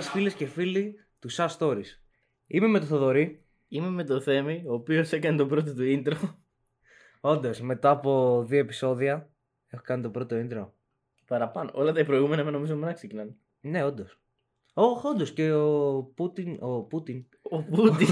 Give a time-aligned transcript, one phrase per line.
[0.00, 1.84] Γεια σας φίλες και φίλοι του SA Stories.
[2.46, 3.44] Είμαι με τον Θοδωρή.
[3.68, 6.34] Είμαι με το Θέμη, ο οποίος έκανε το πρώτο του intro.
[7.20, 9.30] Όντως, μετά από δύο επεισόδια
[9.68, 10.66] έχω κάνει το πρώτο intro.
[11.26, 11.70] Παραπάνω.
[11.74, 13.36] Όλα τα προηγούμενα με νομίζω να ξεκινάνε.
[13.60, 14.20] Ναι, όντως.
[14.74, 16.56] Όχι, όντως και ο Πούτιν.
[16.60, 17.24] Ο Πούτιν.
[17.42, 18.08] Ο Πούτιν.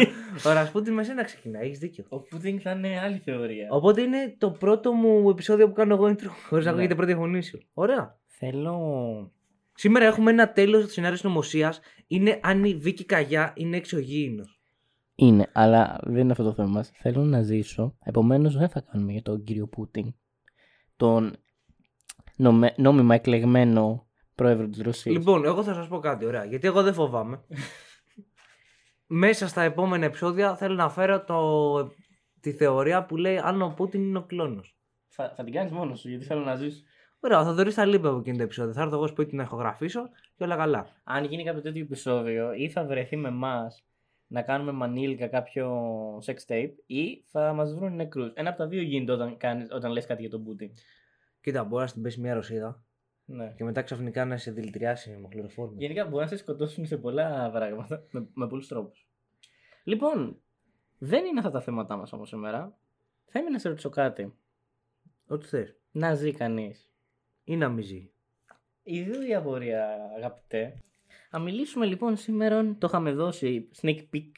[0.46, 2.04] ο Ρασπούτιν με σένα ξεκινάει, έχεις δίκιο.
[2.08, 3.68] ο Πούτιν θα είναι άλλη θεωρία.
[3.70, 6.28] Οπότε είναι το πρώτο μου επεισόδιο που κάνω εγώ intro.
[6.48, 6.76] Χωρίς να Ναι.
[6.76, 7.60] ακούγεται πρώτη φωνή σου.
[7.74, 8.18] Ωραία.
[8.26, 9.32] Θέλω.
[9.82, 11.74] Σήμερα έχουμε ένα τέλος του σενάριου συνωμοσία.
[12.06, 14.60] Είναι αν η Βίκη Καγιά είναι εξωγήινος.
[15.14, 16.90] Είναι, αλλά δεν είναι αυτό το θέμα μας.
[16.94, 17.96] Θέλω να ζήσω.
[18.04, 20.14] Επομένως δεν θα κάνουμε για τον κύριο Πούτιν.
[20.96, 21.36] Τον
[22.36, 25.16] νομε- νόμιμα εκλεγμένο πρόεδρο της Ρωσίας.
[25.16, 26.44] Λοιπόν, εγώ θα σας πω κάτι, ωραία.
[26.44, 27.40] Γιατί εγώ δεν φοβάμαι.
[29.06, 31.38] Μέσα στα επόμενα επεισόδια θέλω να φέρω το,
[32.40, 34.76] τη θεωρία που λέει αν ο Πούτιν είναι ο κλόνος.
[35.08, 36.82] Θα, θα την κάνεις μόνος σου, γιατί θέλω να ζήσω.
[37.24, 38.72] Ωραία, θα δωρείς τα λείπει από εκείνο το επεισόδιο.
[38.72, 40.86] Θα έρθω εγώ σπίτι να ηχογραφήσω και όλα καλά.
[41.04, 43.84] Αν γίνει κάποιο τέτοιο επεισόδιο, ή θα βρεθεί με εμάς
[44.26, 45.68] να κάνουμε μανίλικα κάποιο
[46.26, 48.32] sex tape, ή θα μας βρουν νεκρούς.
[48.34, 50.70] Ένα από τα δύο γίνεται όταν, κάνεις, όταν λες κάτι για τον Πούτιν.
[51.40, 52.82] Κοίτα, μπορεί να στην πέσει μια Ρωσίδα
[53.24, 53.52] Ναι.
[53.56, 55.76] και μετά ξαφνικά να σε δηλητηριάσει με χλωροφόρμιο.
[55.78, 59.06] Γενικά μπορεί να σε σκοτώσουν σε πολλά πράγματα με, με πολλούς τρόπους.
[59.84, 60.40] Λοιπόν,
[60.98, 62.78] δεν είναι αυτά τα θέματά μας όμως σήμερα.
[63.26, 64.34] Θα ήμουν να σε ρωτήσω κάτι.
[65.26, 65.76] Ό,τι θες.
[65.92, 66.91] Να ζει κανείς.
[67.44, 68.10] Ή να μην ζει.
[68.82, 70.78] Ιδίου η απορία, αγαπητέ.
[71.30, 74.30] Θα μιλήσουμε λοιπόν σήμερα, το είχαμε δώσει sneak peek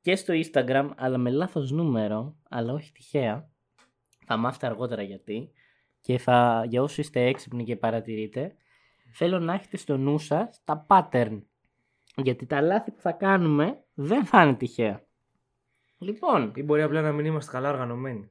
[0.00, 3.50] και στο Instagram, αλλά με λάθος νούμερο, αλλά όχι τυχαία.
[4.26, 5.52] Θα μάθετε αργότερα γιατί.
[6.00, 8.54] Και θα, για όσοι είστε έξυπνοι και παρατηρείτε,
[9.12, 11.42] θέλω να έχετε στο νου σας τα pattern.
[12.16, 15.04] Γιατί τα λάθη που θα κάνουμε δεν θα είναι τυχαία.
[15.98, 18.30] Λοιπόν, Ή μπορεί απλά να μην είμαστε καλά οργανωμένοι.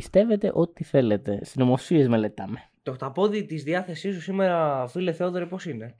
[0.00, 1.44] Πιστεύετε ό,τι θέλετε.
[1.44, 2.70] Συνωμοσίες μελετάμε.
[2.82, 5.98] Το χταπόδι της διάθεσής σου σήμερα, φίλε Θεόδωρε, πώς είναι;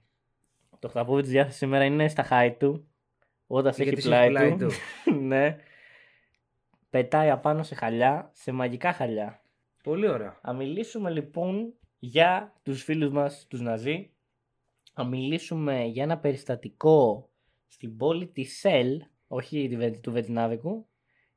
[0.79, 2.87] Το χταπόδι της διάθεσης σήμερα είναι στα high του.
[3.47, 4.69] Όταν σε έχει Γιατί σε πλάι, πλάι του.
[5.29, 5.57] ναι.
[6.89, 9.41] Πετάει απάνω σε χαλιά, σε μαγικά χαλιά.
[9.83, 10.39] Πολύ ωραία.
[10.41, 14.11] Θα μιλήσουμε λοιπόν για τους φίλους μας, τους Ναζί.
[14.93, 17.29] Θα μιλήσουμε για ένα περιστατικό
[17.67, 20.87] στην πόλη της Σελ, όχι τη Βε- του Βετινάβικου.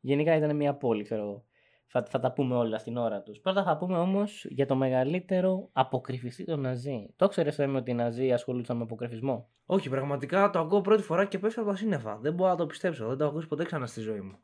[0.00, 1.44] Γενικά ήταν μια πόλη, ξέρω εγώ.
[1.93, 3.39] Θα, θα τα πούμε όλα στην ώρα τους.
[3.41, 7.06] Πρώτα θα πούμε όμως για το μεγαλύτερο αποκρυφιστή των Ναζί.
[7.17, 11.25] Το ξέρεις Θέμη, ότι οι Ναζί ασχολούνταν με αποκρυφισμό; Όχι, πραγματικά το ακούω πρώτη φορά
[11.25, 12.17] και πέφτω από τα σύννεφα.
[12.17, 13.06] Δεν μπορώ να το πιστέψω.
[13.06, 14.39] Δεν το έχω ακούσει ποτέ ξανά στη ζωή μου.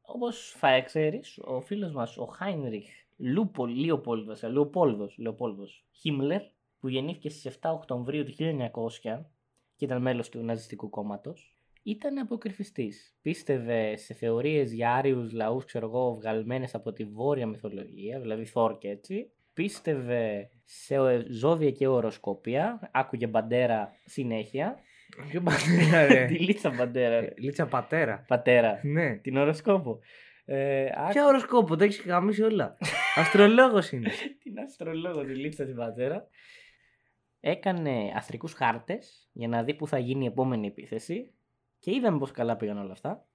[0.00, 2.86] Όπως θα ξέρεις, ο φίλος μας, ο Χάινριχ
[3.16, 6.42] Λούπο, Λιοπόλδος, ε, Λεοπόλδος, Λεοπόλδος, Χίμλερ,
[6.80, 9.30] που γεννήθηκε στις 7 Οκτωβρίου του 1900
[9.76, 11.57] και ήταν μέλος του ναζιστικού κόμματος,
[11.90, 13.16] ήταν αποκρυφιστής.
[13.22, 18.78] Πίστευε σε θεωρίες για άριους λαούς, ξέρω εγώ, βγαλμένες από τη βόρεια μυθολογία, δηλαδή Θόρ
[18.78, 19.30] και έτσι.
[19.52, 24.78] Πίστευε σε ε, ζώδια και οροσκόπια, άκουγε μπαντέρα συνέχεια.
[25.30, 27.32] Ποιο πατέρα, ρε; Τη Λίτσα μπαντέρα, ρε.
[27.36, 28.24] Λίτσα πατέρα.
[28.28, 28.80] πατέρα.
[28.82, 29.16] Ναι.
[29.16, 29.98] Την οροσκόπο.
[30.44, 32.76] Ε, άκου- Ποια οροσκόπο, τα έχεις γαμίσει όλα.
[33.16, 34.10] Αστρολόγος είναι.
[34.42, 36.28] την αστρολόγο τη Λίτσα την πατέρα.
[37.40, 41.32] Έκανε αστρικούς χάρτες για να δει που θα γίνει η επόμενη επίθεση
[41.78, 43.26] και είδαμε πως καλά πήγαν όλα αυτά.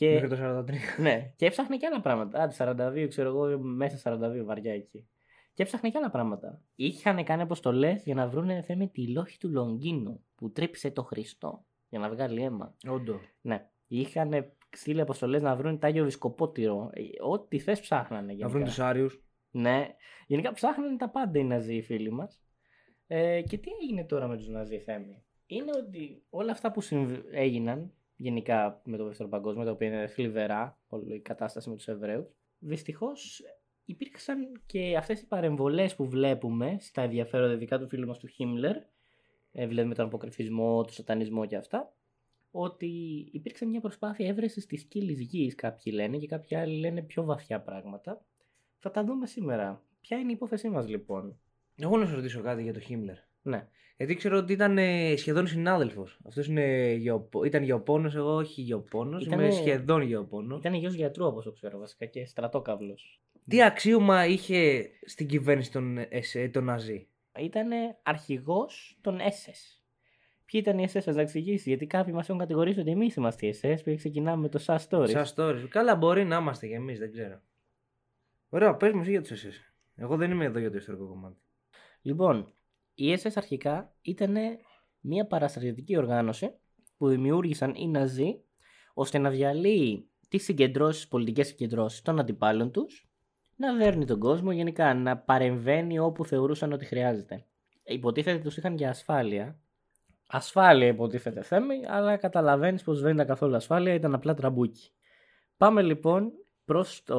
[0.00, 0.70] Μέχρι Και, το 43.
[1.02, 2.42] ναι, και έψαχνε και άλλα πράγματα.
[2.42, 2.54] Άντε
[3.04, 5.08] 42 ξέρω εγώ μέσα 42 βαριά εκεί.
[5.54, 6.62] Και έψαχνε και άλλα πράγματα.
[6.74, 11.64] Είχαν κάνει αποστολέ για να βρουν θέμη τη λόχη του Λονγκίνου που τρύπησε το Χριστό
[11.88, 12.76] για να βγάλει αίμα.
[12.88, 13.20] Όντω.
[13.40, 13.66] Ναι.
[13.86, 16.90] Είχαν στείλει αποστολέ να βρουν τάγιο βισκοπότηρο.
[16.92, 18.26] Ε, Ό,τι θες ψάχνανε.
[18.26, 18.48] Να γενικά.
[18.48, 19.22] βρουν τους Άριους.
[19.50, 19.86] Ναι,
[20.26, 22.42] γενικά ψάχνανε τα πάντα οι Ναζί οι φίλοι μας.
[23.06, 25.22] Ε, και τι έγινε τώρα με τους Ναζί Θέμη;
[25.52, 30.06] Είναι ότι όλα αυτά που συμβ- έγιναν γενικά με το Δεύτερο Παγκόσμιο, τα οποία είναι
[30.06, 32.26] θλιβερά, όλη η κατάσταση με τους Εβραίους,
[32.58, 33.42] δυστυχώς
[33.84, 38.76] υπήρξαν και αυτές οι παρεμβολές που βλέπουμε στα ενδιαφέροντα ειδικά του φίλου μας του Χίμλερ,
[39.52, 41.94] ε, δηλαδή με τον αποκρυφισμό, τον σατανισμό και αυτά,
[42.50, 42.88] ότι
[43.32, 47.60] υπήρξε μια προσπάθεια έβρεσης της κύλης γης, κάποιοι λένε, και κάποιοι άλλοι λένε πιο βαθιά
[47.60, 48.24] πράγματα.
[48.78, 49.84] Θα τα δούμε σήμερα.
[50.00, 51.38] Ποια είναι η υπόθεσή μας λοιπόν;
[51.76, 53.16] Εγώ να σου ρωτήσω κάτι για το Χίμλερ.
[53.42, 53.66] Ναι.
[53.96, 56.18] Γιατί ξέρω ότι ήταν ε, σχεδόν συνάδελφος.
[56.26, 56.46] Αυτός
[56.98, 57.44] γεωπο...
[57.44, 59.24] ήταν γεωπόνος, εγώ όχι γεωπόνος.
[59.26, 60.58] Ήτανε- Είμαι σχεδόν γεωπόνος.
[60.58, 63.20] Ήταν γιος γιατρού όπως το ξέρω βασικά και στρατόκαυλος.
[63.48, 67.06] Τι αξίωμα είχε στην κυβέρνηση των, ΕΣΕ, των Ναζί;
[67.38, 67.68] Ήταν
[68.02, 69.80] αρχηγός των SS.
[70.44, 73.46] Ποιοι ήταν οι SS, θα τα εξηγήσεις; Γιατί κάποιοι μας έχουν κατηγορήσει ότι εμείς είμαστε
[73.46, 75.08] οι SS, που ξεκινάμε με το SAS Stories.
[75.10, 75.66] Σας stories.
[75.68, 77.40] Καλά, μπορεί να είμαστε κι εμείς, δεν ξέρω.
[78.48, 79.50] Ωραία, πες μου εσύ για τους SS.
[79.96, 81.36] Εγώ δεν είμαι εδώ για το ιστορικό κομμάτι.
[82.02, 82.52] Λοιπόν,
[82.94, 84.36] οι SS αρχικά ήταν
[85.00, 86.54] μια παραστρατιωτική οργάνωση
[86.96, 88.40] που δημιούργησαν οι Ναζί
[88.94, 93.08] ώστε να διαλύει τις συγκεντρώσεις, πολιτικές συγκεντρώσεις των αντιπάλων τους,
[93.56, 97.46] να δέρνει τον κόσμο, γενικά να παρεμβαίνει όπου θεωρούσαν ότι χρειάζεται.
[97.84, 99.62] Υποτίθεται τους είχαν για ασφάλεια
[100.32, 104.90] ασφάλεια υποτίθεται θέμη, αλλά καταλαβαίνεις πως δεν ήταν καθόλου ασφάλεια, ήταν απλά τραμπούκοι.
[105.56, 106.32] Πάμε λοιπόν
[106.64, 107.16] προς το,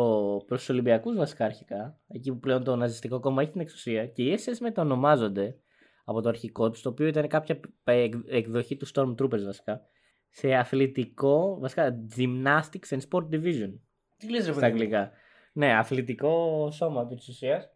[0.47, 4.23] προς τους Ολυμπιακούς βασικά αρχικά, εκεί που πλέον το ναζιστικό κόμμα έχει την εξουσία και
[4.23, 5.57] οι SS μετανομάζονται
[6.03, 9.81] από το αρχικό τους, το οποίο ήταν κάποια εκ- εκδοχή του Stormtroopers βασικά,
[10.29, 13.73] σε αθλητικό, βασικά Gymnastics and Sport Division
[14.17, 15.11] Τι λες ρε στα παιδί μου; αγγλικά.
[15.53, 17.69] Ναι, αθλητικό σώμα επί της ουσίας.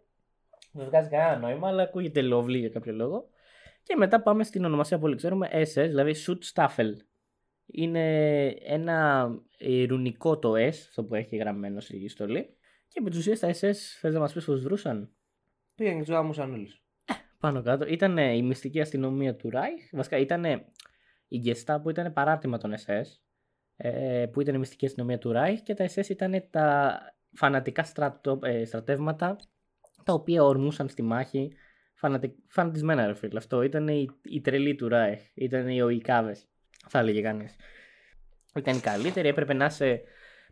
[0.71, 3.29] Δεν βγάζει κανένα νόημα, αλλά ακούγεται lovely για κάποιο λόγο.
[3.83, 6.91] Και μετά πάμε στην ονομασία που όλοι ξέρουμε, SS, δηλαδή Shoot Staffel.
[7.65, 12.57] Είναι ένα ε, ρουνικό το S, αυτό που έχει γραμμένο στη στολή.
[12.87, 15.11] Και επί της ουσίας τα SS, θες να μας πεις πώς βρούσαν.
[15.75, 16.81] Πήγαν και τους άμμουσαν όλους.
[17.39, 17.85] Πάνω κάτω.
[17.85, 19.89] Ήταν η μυστική αστυνομία του Ράιχ.
[19.91, 20.43] Βασικά ήταν
[21.27, 23.05] η Gestapo που ήταν παράρτημα των SS.
[23.79, 26.99] ε, που ήταν η μυστική αστυνομία του Ράιχ και τα SS ήταν τα
[27.33, 29.35] φανατικά στρατο, ε, στρατεύματα
[30.03, 31.51] τα οποία ορμούσαν στη μάχη
[31.93, 33.37] φανατι, φανατισμένα ρε φίλε.
[33.37, 35.21] Αυτό ήταν η, η τρελή του Ράιχ.
[35.33, 36.47] Ήταν οι οικάβες
[36.87, 37.55] θα έλεγε κανείς.
[38.55, 40.01] Ήταν η καλύτερη, έπρεπε να είσαι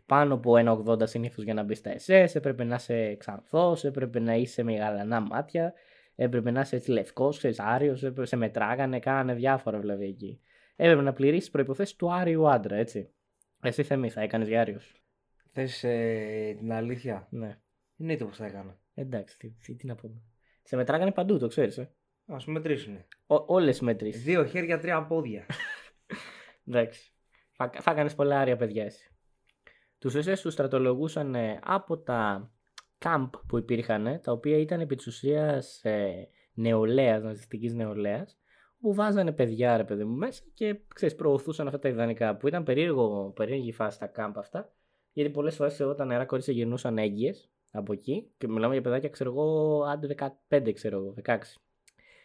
[0.06, 0.52] πάνω από
[0.86, 4.76] 1,80 συνήθως για να μπεις στα SS, έπρεπε να είσαι ξανθός, έπρεπε να είσαι με
[4.76, 5.72] γαλανά μάτια,
[6.16, 10.40] έπρεπε να είσαι έτσι λευκό, άριος, έπρεπε σε μετράγανε, κάνανε διάφορα δηλαδή εκεί.
[10.76, 13.10] Έπρεπε να πληρήσεις προποθέσει του άριου άντρα, έτσι.
[13.62, 14.80] Εσύ θέμη θα έκανες για άριο.
[15.52, 17.58] Θες ε, την αλήθεια; Ναι.
[17.98, 18.78] Εννοείται πως θα έκανα.
[18.94, 20.22] Εντάξει, τι, τι, τι να πούμε.
[20.62, 21.78] Σε μετράγανε παντού, το ξέρεις.
[21.78, 21.90] Ε.
[22.26, 23.06] Ας μετρήσουνε.
[23.26, 24.22] Όλες οι μετρήσεις.
[24.22, 25.46] Δύο χέρια, τρία πόδια.
[26.66, 27.12] Εντάξει.
[27.52, 29.10] Θα, θα έκανε πολλά άρια παιδιά εσύ.
[29.98, 32.50] Τους SS τους στρατολογούσαν ε, από τα
[33.04, 38.38] camp που υπήρχαν, ε, τα οποία ήταν επί της ουσίας ε, νεολαίας, ναζιστικής νεολαίας,
[38.80, 42.62] που βάζανε παιδιά ρε παιδί μου μέσα και ξέρεις, προωθούσαν αυτά τα ιδανικά που ήταν
[42.62, 44.70] περίεργο, περίεργη φάση τα camp αυτά
[45.16, 49.08] γιατί πολλές φορές ξέρω, τα νερά κορίτσια γυρνούσαν έγκυες από εκεί και μιλάμε για παιδάκια
[49.08, 50.14] ξέρω εγώ άντε
[50.48, 51.36] 15 ξέρω εγώ, 16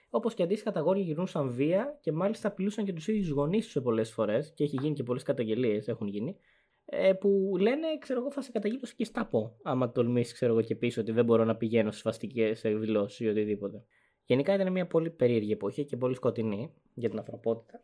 [0.09, 3.83] Όπως και αντίστοιχα τα αγόρια γυρνούσαν βία και μάλιστα απειλούσαν και τους ίδιους γονείς τους
[3.83, 6.37] πολλές φορές και έχει γίνει και πολλές καταγγελίες έχουν γίνει.
[6.85, 9.57] Ε, που λένε, ξέρω εγώ, θα σε καταγγείλω και στάπω.
[9.63, 13.27] Άμα τολμήσεις, ξέρω εγώ, και πεις ότι δεν μπορώ να πηγαίνω στις φαστικές εκδηλώσει ή
[13.27, 13.85] οτιδήποτε.
[14.25, 17.83] Γενικά ήταν μια πολύ περίεργη εποχή και πολύ σκοτεινή για την ανθρωπότητα.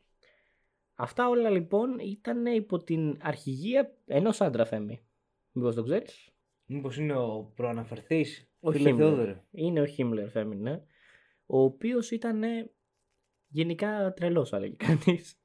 [0.96, 5.02] Αυτά όλα λοιπόν ήταν υπό την αρχηγία ενός άντρα θέμη.
[5.52, 6.32] Μήπως το ξέρεις;
[6.66, 8.52] Μήπως είναι ο προαναφερθής.
[8.60, 9.08] Ο Φίλε Χίμλερ.
[9.08, 9.44] Θεόδωρε.
[9.52, 10.82] Είναι ο Χίμλερ θέμη, ναι.
[11.46, 12.72] Ο οποίος ήταν ε,
[13.48, 15.40] γενικά τρελός, θα λέγει κανείς.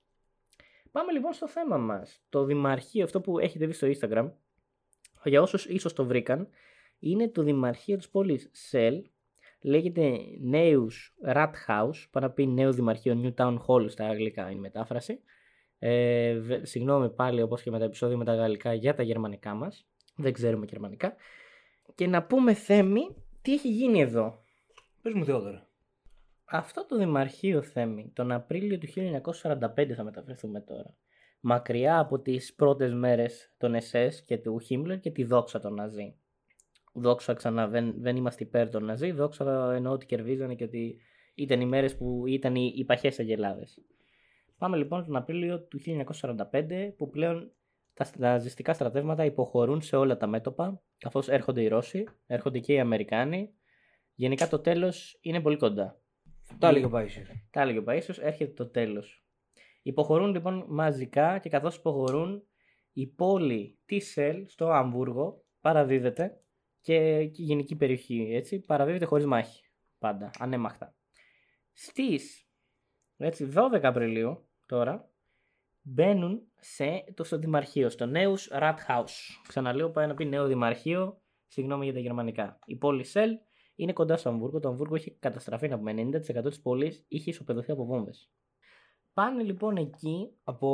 [0.92, 2.22] Πάμε λοιπόν στο θέμα μας.
[2.28, 4.30] Το δημαρχείο, αυτό που έχετε δει στο Instagram,
[5.24, 6.48] για όσους ίσως το βρήκαν,
[6.98, 9.04] είναι το δημαρχείο της πόλης Σελ.
[9.62, 14.58] Λέγεται Νέους Rat House, πάνω να πει νέο δημαρχείο New Town Hall στα αγγλικά είναι
[14.58, 15.20] η μετάφραση.
[15.78, 19.54] Ε, βε- συγγνώμη πάλι όπως και με τα επεισόδια με τα γαλλικά για τα γερμανικά
[19.54, 19.86] μας.
[20.16, 21.14] Δεν ξέρουμε γερμανικά.
[21.94, 23.02] Και να πούμε Θέμη,
[23.42, 24.44] τι έχει γίνει εδώ;
[25.02, 25.62] Πες μου Θεόδωρε.
[26.54, 30.96] Αυτό το Δημαρχείο Θέμη, τον Απρίλιο του 1945 θα μεταφερθούμε τώρα.
[31.40, 36.14] Μακριά από τις πρώτες μέρες των SS και του Χίμλερ και τη δόξα των Ναζί.
[36.92, 39.10] Δόξα ξανά, δεν, δεν είμαστε υπέρ των Ναζί.
[39.10, 41.00] Δόξα εννοώ ότι κερδίζανε και ότι
[41.34, 43.78] ήταν οι μέρες που ήταν οι, οι παχές αγελάδες.
[44.58, 45.80] Πάμε λοιπόν τον Απρίλιο του
[46.20, 47.52] 1945 που πλέον
[47.94, 52.80] τα ναζιστικά στρατεύματα υποχωρούν σε όλα τα μέτωπα καθώς έρχονται οι Ρώσοι, έρχονται και οι
[52.80, 53.54] Αμερικάνοι.
[54.14, 56.01] Γενικά το τέλος είναι πολύ κοντά.
[56.58, 57.24] Τα έλεγε ο Πάισερ.
[57.50, 59.24] Τα έλεγε ο Παΐσιος, έρχεται το τέλος.
[59.82, 62.42] Υποχωρούν λοιπόν μαζικά και καθώς υποχωρούν
[62.92, 66.42] η πόλη της Σελ στο Αμβούργο παραδίδεται
[66.80, 69.62] και και η γενική περιοχή έτσι παραδίδεται χωρίς μάχη
[69.98, 70.94] πάντα, ανέμαχτα.
[71.72, 72.46] Στις
[73.16, 75.10] έτσι, 12 Απριλίου τώρα
[75.82, 79.10] μπαίνουν σε, το στο Δημαρχείο, στο Νέους Rathaus.
[79.48, 82.58] Ξαναλέω πάει να πει νέο Δημαρχείο, συγγνώμη για τα γερμανικά.
[82.64, 83.38] Η πόλη Σελ
[83.74, 84.60] είναι κοντά στο Αμβούργο.
[84.60, 85.92] Το Αμβούργο έχει καταστραφεί να πούμε.
[85.92, 88.30] 90% της πόλης είχε ισοπεδωθεί από βόμβες.
[89.12, 90.30] Πάνε λοιπόν εκεί.
[90.44, 90.68] Από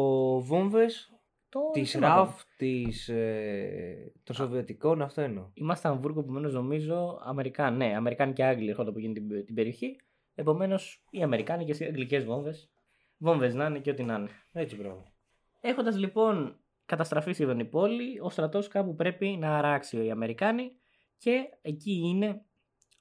[0.45, 1.13] βόμβες
[1.49, 2.15] Το της τι να πω.
[2.15, 5.51] ΡΑΦ, της, ε, των Σοβιετικών, αυτό εννοώ.
[5.55, 7.77] Είμαστε Αμβούργο, επομένως νομίζω Αμερικάνοι.
[7.77, 9.97] Ναι, Αμερικάνοι και Άγγλοι έρχονται από εκείνη την, την περιοχή.
[10.35, 12.71] Επομένως οι Αμερικάνοι και οι αγγλικές βόμβες.
[13.19, 14.29] Βόμβες να είναι και ό,τι να είναι.
[14.53, 15.03] Έτσι μπράβο.
[15.61, 20.71] Έχοντας λοιπόν καταστραφεί σχεδόν η πόλη, ο στρατός κάπου πρέπει να αράξει οι Αμερικάνοι
[21.19, 22.43] και εκεί είναι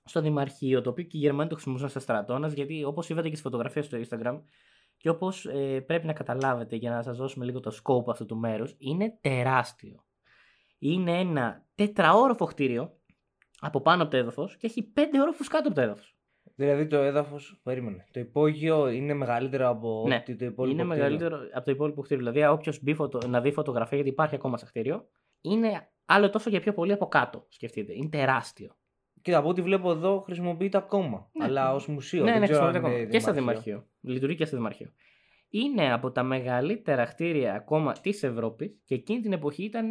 [0.08, 3.36] στο Δημαρχείο, το οποίο και οι Γερμανοί το χρησιμοποιούσαν στα στρατόνα, γιατί όπως είδατε και
[3.36, 4.42] στις φωτογραφίες στο Instagram,
[4.98, 8.38] και όπως ε, πρέπει να καταλάβετε για να σας δώσουμε λίγο το scope αυτού του
[8.38, 10.06] μέρους, είναι τεράστιο.
[10.80, 12.98] Είναι ένα τετραόροφο κτίριο
[13.60, 16.18] από πάνω από το έδαφος και έχει πέντε όροφους κάτω από το έδαφος.
[16.56, 18.06] Δηλαδή το έδαφος, περίμενε.
[18.12, 22.02] Το υπόγειο είναι μεγαλύτερο από Ναι, ότι το υπόλοιπο Είναι κτίριο; μεγαλύτερο από το υπόλοιπο
[22.02, 22.32] κτίριο.
[22.32, 23.28] Δηλαδή, όποιος μπει φωτο...
[23.28, 25.08] να δει φωτογραφία, γιατί υπάρχει ακόμα σε κτίριο,
[25.42, 27.46] είναι άλλο τόσο και πιο πολύ από κάτω.
[27.50, 27.94] Σκεφτείτε.
[27.94, 28.76] Είναι τεράστιο.
[29.22, 31.30] Κοίτα, από ό,τι βλέπω εδώ χρησιμοποιείται ακόμα.
[31.34, 31.46] Ναι.
[31.46, 32.24] Αλλά ως μουσείο.
[32.24, 33.10] ναι, δεν ναι, ξέρω αν χρησιμοποιείται ακόμα.
[33.10, 33.64] είναι Και στα δημαρχείο.
[33.64, 33.90] δημαρχείο.
[34.14, 34.92] Λειτουργεί και στα δημαρχείο.
[35.50, 39.90] είναι από τα μεγαλύτερα κτίρια ακόμα της Ευρώπης και εκείνη την εποχή ήταν,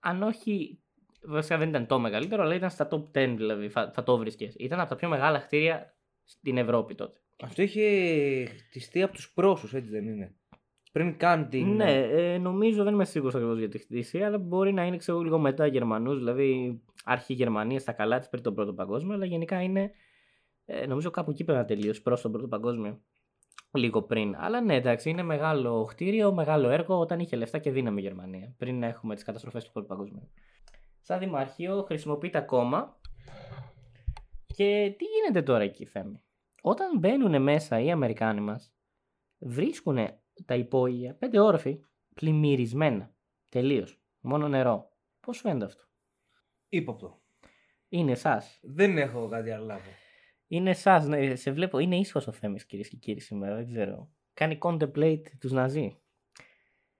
[0.00, 0.76] αν όχι.
[1.24, 3.68] Βασικά δεν ήταν το μεγαλύτερο, αλλά ήταν στα top 10 δηλαδή.
[3.68, 4.52] Θα, θα το βρίσκε.
[4.56, 7.20] Ήταν από τα πιο μεγάλα κτίρια στην Ευρώπη τότε.
[7.42, 10.34] Αυτό είχε χτιστεί από τους πρόσους, έτσι δεν είναι;
[10.92, 11.74] Πριν καν την.
[11.74, 15.20] Ναι, ε, νομίζω δεν είμαι σίγουρος ακριβώς για τη χτίση, αλλά μπορεί να είναι ξέρω,
[15.20, 19.62] λίγο μετά Γερμανούς, δηλαδή αρχή Γερμανίας στα καλά της πριν τον Πρώτο Παγκόσμιο, αλλά γενικά
[19.62, 19.90] είναι.
[20.64, 23.00] Ε, νομίζω κάπου εκεί πρέπει να τελείωσε προς τον Πρώτο Παγκόσμιο.
[23.72, 24.36] Λίγο πριν.
[24.36, 28.54] Αλλά ναι, εντάξει, είναι μεγάλο κτίριο, μεγάλο έργο όταν είχε λεφτά και δύναμη η Γερμανία.
[28.58, 30.30] Πριν να έχουμε τις καταστροφές του Πρώτου Παγκόσμιου.
[31.00, 33.00] Σαν δημαρχείο χρησιμοποιείται ακόμα.
[34.46, 36.22] Και τι γίνεται τώρα εκεί, Θέμη;
[36.62, 38.74] Όταν μπαίνουν μέσα οι Αμερικάνοι μας,
[39.38, 39.98] βρίσκουν
[40.44, 41.80] τα υπόγεια πέντε όροφοι
[42.14, 43.14] πλημμυρισμένα.
[43.48, 44.00] Τελείως.
[44.20, 44.92] Μόνο νερό.
[45.20, 45.82] Πώς φαίνεται αυτό;
[46.68, 47.20] Ήποπτο.
[47.88, 48.58] Είναι εσάς.
[48.62, 49.90] Δεν έχω κάτι άλλο να πω.
[50.46, 51.06] Είναι εσάς.
[51.06, 51.78] Ναι, σε βλέπω.
[51.78, 53.54] Είναι ήσυχος ο Θέμης, κυρίες και κύριοι, σήμερα.
[53.54, 54.10] Δεν ξέρω.
[54.34, 55.96] Κάνει contemplate τους Ναζί.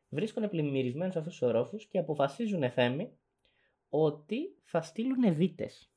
[0.08, 3.18] Βρίσκουν πλημμυρισμένους αυτούς τους ορόφους και αποφασίζουν Θέμη
[3.88, 5.92] ότι θα στείλουν δίτες.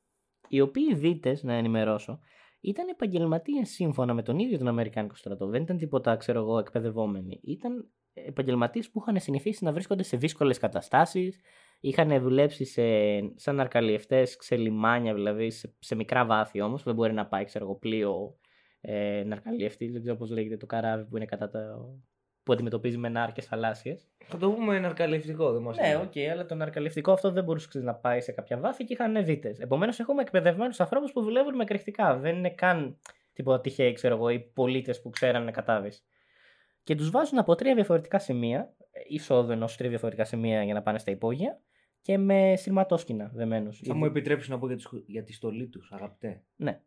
[0.47, 2.19] Οι οποίοι δίτες, να ενημερώσω,
[2.65, 5.47] ήταν επαγγελματίε σύμφωνα με τον ίδιο τον Αμερικάνικο στρατό.
[5.47, 7.39] Δεν ήταν τίποτα, ξέρω εγώ, εκπαιδευόμενοι.
[7.43, 11.39] Ήταν επαγγελματίες που είχαν συνηθίσει να βρίσκονται σε δύσκολες καταστάσεις,
[11.79, 12.83] είχαν δουλέψει σε,
[13.35, 16.83] σαν αρκαλιευτέ σε λιμάνια, δηλαδή σε, σε μικρά βάθη όμως.
[16.83, 18.37] Δεν μπορεί να πάει, ξέρω εγώ, πλοίο
[18.81, 21.61] ε, ναρκαλιευτή, δεν ξέρω πώς λέγεται το καράβι που είναι κατά τα,
[22.45, 24.07] που αντιμετωπίζει με νάρκε θαλάσσιες.
[24.25, 27.67] Θα το πούμε ναρκαλευτικό, δεν μας Ναι, οκ, okay, αλλά το ναρκαλευτικό αυτό δεν μπορούσε
[27.67, 29.59] ξέρεις, να πάει σε κάποια βάθη και είχαν δίτες.
[29.59, 32.17] Επομένως, έχουμε εκπαιδευμένους ανθρώπους που δουλεύουν με κρυκτικά.
[32.17, 32.97] Δεν είναι καν
[33.33, 35.91] τίποτα τυχαίοι, ξέρω εγώ, οι πολίτες που ξέρανε κατάβει.
[36.83, 38.73] Και τους βάζουν από τρία διαφορετικά σημεία,
[39.07, 41.59] εισόδου ενός τρία διαφορετικά σημεία για να πάνε στα υπόγεια
[42.01, 43.81] και με σειρματόσκηνα δεμένους.
[43.85, 46.81] Θα μου επιτρέψεις να πω για τη, για τη στολή τους, αγαπητέ; Ναι.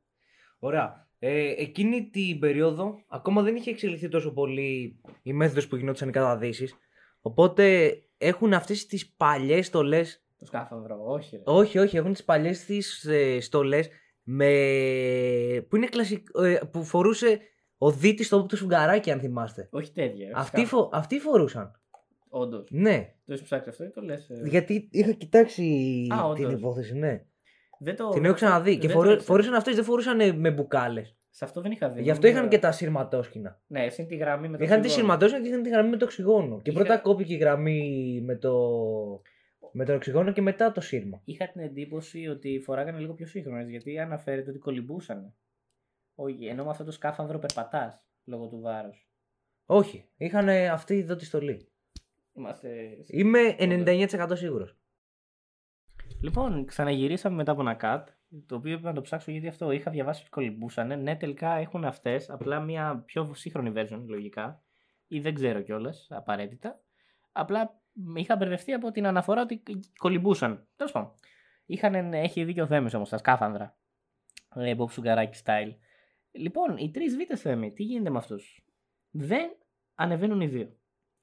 [0.58, 1.07] Ωραία.
[1.18, 6.12] Ε, εκείνη την περίοδο ακόμα δεν είχε εξελιχθεί τόσο πολύ η μέθοδος που γινόντουσαν οι
[6.12, 6.74] καταδύσεις.
[7.20, 10.24] Οπότε έχουν αυτές τις παλιές στολές.
[10.38, 11.36] Το σκάφανδρο, όχι.
[11.36, 11.42] Ρε.
[11.44, 13.88] Όχι, όχι, έχουν τις παλιές τις ε, στολές
[14.22, 14.46] με...
[15.68, 16.26] που, είναι κλασικ...
[16.42, 17.40] ε, που φορούσε
[17.78, 19.68] ο Δίτης στο το σουγκαράκι αν θυμάστε.
[19.70, 20.32] Όχι τέτοια.
[20.34, 20.90] Αυτοί, φο...
[20.92, 21.80] Αυτοί φορούσαν.
[22.28, 22.68] Όντως.
[22.70, 23.14] Ναι.
[23.24, 24.28] Το έχεις ψάξει αυτό ή το λες.
[24.44, 25.62] Γιατί είχα κοιτάξει
[26.12, 26.58] Α, την όντως.
[26.58, 27.24] υπόθεση, ναι.
[27.78, 28.08] Δεν το...
[28.08, 28.70] Την έχω ξαναδεί.
[28.70, 29.04] δεν Και το φορού...
[29.06, 29.24] ήξερα.
[29.24, 31.16] φορούσαν αυτές, δεν φορούσαν με μπουκάλες.
[31.30, 32.02] Σε αυτό δεν είχα δει.
[32.02, 33.60] Γι' αυτό Νόμιζα- είχαν και τα σειρματόσκηνα.
[33.66, 35.08] Ναι, εσύ τη γραμμή με το Είχαν τη οξυγόνο.
[35.12, 36.60] σειρματόσκηνα και είχαν τη γραμμή με το οξυγόνο.
[36.62, 38.52] Και Είχα- πρώτα κόπηκε η γραμμή με το,
[39.72, 41.20] με το οξυγόνο και μετά το σύρμα.
[41.24, 45.34] Είχα την εντύπωση ότι φοράγανε λίγο πιο σύγχρονες γιατί αναφέρεται ότι κολυμπούσαν.
[46.14, 49.08] Όχι, ενώ με αυτό το σκάφανδρο περπατάς λόγω του βάρους.
[49.66, 51.68] Όχι, είχαν αυτή εδώ τη στολή.
[52.32, 52.68] Είμαστε.
[53.06, 54.77] Είμαι 99% σίγουρος.
[56.20, 58.04] Λοιπόν, ξαναγυρίσαμε μετά από ένα cut.
[58.46, 60.96] Το οποίο έπρεπε να το ψάξω γιατί αυτό είχα διαβάσει ότι κολυμπούσανε.
[60.96, 64.62] Ναι, τελικά έχουν αυτές, απλά μια πιο σύγχρονη version λογικά.
[65.06, 66.80] Ή δεν ξέρω κιόλας απαραίτητα.
[67.32, 67.80] Απλά
[68.14, 69.62] είχα μπερδευτεί από την αναφορά ότι
[69.98, 70.68] κολυμπούσαν.
[70.76, 71.14] Τέλος πάντων.
[71.66, 73.78] Είχαν, έχει δίκιο ο Θέμης όμως, τα σκάφανδρα.
[74.54, 75.74] Ε, Bob Σουγκαράκη style.
[76.30, 78.64] Λοιπόν, οι τρεις β' Θέμη, τι γίνεται με αυτούς;
[79.10, 79.50] Δεν
[79.94, 80.76] ανεβαίνουν οι δύο.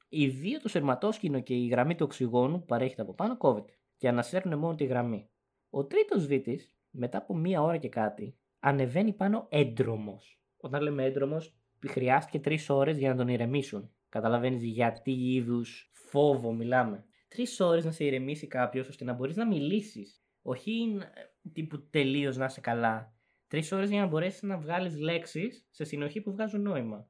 [0.10, 3.74] Οι δύο, το σερματόσκηνο και η γραμμή του οξυγόνου που παρέχεται από πάνω, κόβεται.
[3.98, 5.30] Και ανασέρνουν μόνο τη γραμμή.
[5.70, 6.48] Ο τρίτος β'
[6.90, 10.40] μετά από μία ώρα και κάτι, ανεβαίνει πάνω έντρομος.
[10.58, 11.56] Όταν λέμε έντρομος,
[11.88, 13.90] χρειάστηκε τρεις ώρες για να τον ηρεμήσουν.
[14.10, 17.06] Καταλαβαίνεις για τι είδους φόβο μιλάμε.
[17.28, 20.24] Τρεις ώρες να σε ηρεμήσει κάποιος ώστε να μπορείς να μιλήσεις.
[20.42, 23.14] Όχι ε, τύπου τελείως να είσαι καλά.
[23.48, 27.10] Τρεις ώρες για να μπορέσεις να βγάλεις λέξεις σε συνοχή που βγάζουν νόημα.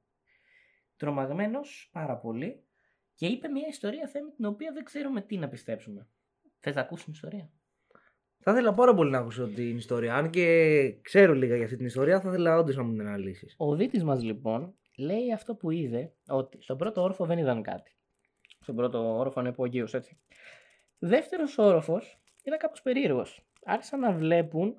[0.96, 2.64] Τρομαγμένος πάρα πολύ
[3.16, 6.10] και είπε μια ιστορία θέμη την οποία δεν ξέρουμε τι να πιστέψουμε.
[6.60, 7.50] Θες να ακούσει την ιστορία.
[8.40, 10.16] Θα ήθελα πάρα πολύ να ακούσω την ιστορία.
[10.16, 13.56] Αν και ξέρω λίγα για αυτή την ιστορία, θα ήθελα όντως να μου την αναλύσεις.
[13.58, 17.96] Ο δίτης μας λοιπόν λέει αυτό που είδε ότι στον πρώτο όροφο δεν είδαν κάτι.
[18.60, 20.20] Στον πρώτο όροφο είναι υπογείος έτσι.
[21.00, 23.46] Δεύτερος όροφος ήταν κάπως περίεργος.
[23.66, 24.78] Άρχισαν να βλέπουν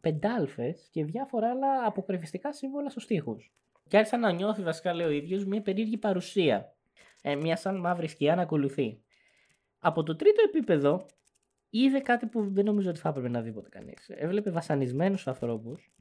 [0.00, 3.52] πεντάλφες και διάφορα άλλα αποκρυφιστικά σύμβολα στους τοίχους.
[3.88, 6.74] Και άρχισαν να νιώθει βασικά λέει ο ίδιος μια περίεργη παρουσία.
[7.22, 9.02] Ε, μια σαν μαύρη σκιά να ακολουθεί.
[9.78, 11.06] Από το τρίτο επίπεδο
[11.70, 14.08] είδε κάτι που δεν νομίζω ότι θα έπρεπε να δει ποτέ κανείς.
[14.08, 15.92] Έβλεπε βασανισμένους ανθρώπους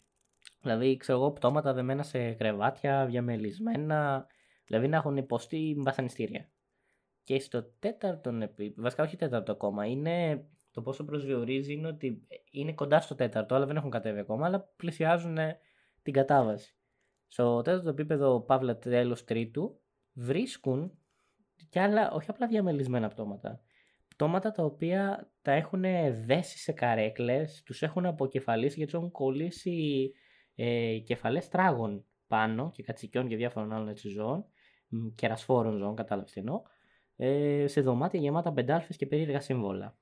[0.62, 4.28] Δηλαδή, ξέρω εγώ, πτώματα δεμένα σε κρεβάτια, διαμελισμένα.
[4.66, 6.50] Δηλαδή να έχουν υποστεί βασανιστήρια.
[7.24, 12.74] Και στο τέταρτο επίπεδο, βασικά όχι τέταρτο ακόμα, είναι το πόσο προσδιορίζει είναι ότι είναι
[12.74, 15.38] κοντά στο τέταρτο, αλλά δεν έχουν κατέβει ακόμα, αλλά πλησιάζουν
[16.02, 16.76] την κατάβαση.
[17.28, 19.82] Στο τέταρτο επίπεδο, παύλα τέλος τρίτου,
[20.14, 20.98] βρίσκουν
[21.70, 23.62] και άλλα, όχι απλά διαμελισμένα πτώματα.
[24.18, 25.82] Πτώματα τα οποία τα έχουν
[26.26, 30.12] δέσει σε καρέκλες, τους έχουν αποκεφαλίσει γιατί τους έχουν κολλήσει
[30.56, 34.46] ε, κεφαλές τράγων πάνω και κατσικιών και διάφορων άλλων έτσι ζώων
[34.88, 36.62] μ, κερασφόρων ζώων, κατάλαβες τι εννοώ,
[37.16, 39.98] ε, σε δωμάτια γεμάτα πεντάλφες και περίεργα σύμβολα.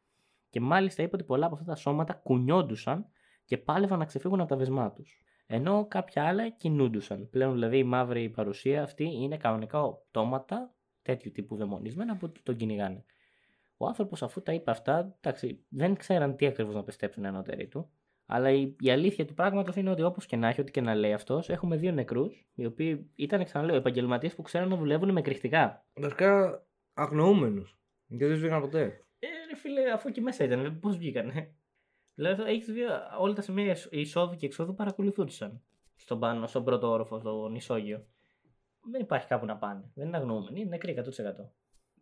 [0.50, 3.06] Και μάλιστα είπε ότι πολλά από αυτά τα σώματα κουνιόντουσαν
[3.46, 5.22] και πάλευαν να ξεφύγουν από τα βεσμά τους.
[5.46, 7.30] Ενώ κάποια άλλα κινούντουσαν.
[7.30, 13.06] Πλέον δηλαδή η μαύρη παρουσία αυτή είναι κανονικά πτώματα τέτοιου τύπου δαιμονισμένα που τον κυνηγάνε.
[13.77, 17.67] Ο άνθρωπος, αφού τα είπε αυτά, εντάξει, δεν ξέραν τι ακριβώς να πιστέψουν οι ανώτεροι
[17.67, 17.89] του.
[18.25, 20.96] Αλλά η, η αλήθεια του πράγματος είναι ότι όπως και να έχει, ό,τι και να
[20.96, 25.22] λέει αυτός, έχουμε δύο νεκρούς, οι οποίοι ήταν, ξαναλέω, επαγγελματίες που ξέραν να δουλεύουν με
[25.22, 25.86] κρυκτικά.
[25.94, 26.63] Βασικά
[26.94, 27.79] αγνοούμενους.
[28.08, 28.79] Γιατί δεν σβήγαν ποτέ.
[29.20, 31.55] Ε, ρε φίλε, αφού εκεί μέσα ήταν, πώς βγήκανε;
[32.15, 32.82] Δηλαδή, έχεις δει
[33.20, 35.62] όλα τα σημεία εισόδου και εξόδου παρακολουθούνταν
[35.96, 38.05] στον πάνω, στον πρώτο όροφο, στον ισόγειο.
[38.91, 39.91] Δεν υπάρχει κάπου να πάνε.
[39.94, 41.03] Δεν είναι αγνοούμενοι, είναι νεκροί 100%.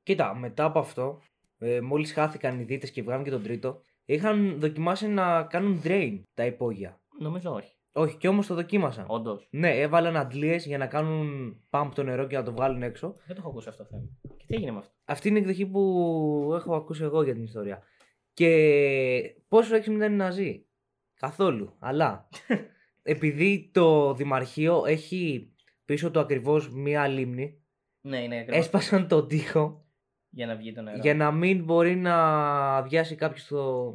[0.03, 1.21] Κοίτα, μετά από αυτό,
[1.63, 6.21] ε, μόλις χάθηκαν οι δίτες και βγάλαν και τον τρίτο, είχαν δοκιμάσει να κάνουν drain
[6.33, 7.01] τα υπόγεια.
[7.19, 7.75] Νομίζω όχι.
[7.95, 9.05] Όχι, και όμως το δοκίμασαν.
[9.07, 9.47] Όντως.
[9.51, 13.13] Ναι, έβαλαν αντλίες για να κάνουν pump το νερό και να το βγάλουν έξω.
[13.25, 14.03] Δεν το έχω ακούσει αυτό το θέμα.
[14.37, 17.43] Και τι έγινε με αυτό; Αυτή είναι η εκδοχή που έχω ακούσει εγώ για την
[17.43, 17.83] ιστορία.
[18.33, 18.49] Και
[19.47, 20.65] πόσο έξυπνοι ήταν οι Ναζί;
[21.19, 21.75] Καθόλου.
[21.79, 22.29] Αλλά
[23.13, 25.51] επειδή το Δημαρχείο έχει
[25.85, 27.61] πίσω του ακριβώς μία λίμνη,
[28.01, 28.59] Ναι, είναι ακριβώς.
[28.65, 29.82] έσπασαν τον τοίχο
[30.35, 30.97] Για να βγει το νερό.
[31.01, 32.15] για να μην μπορεί να
[32.77, 33.87] αδειάσει κάποιος το.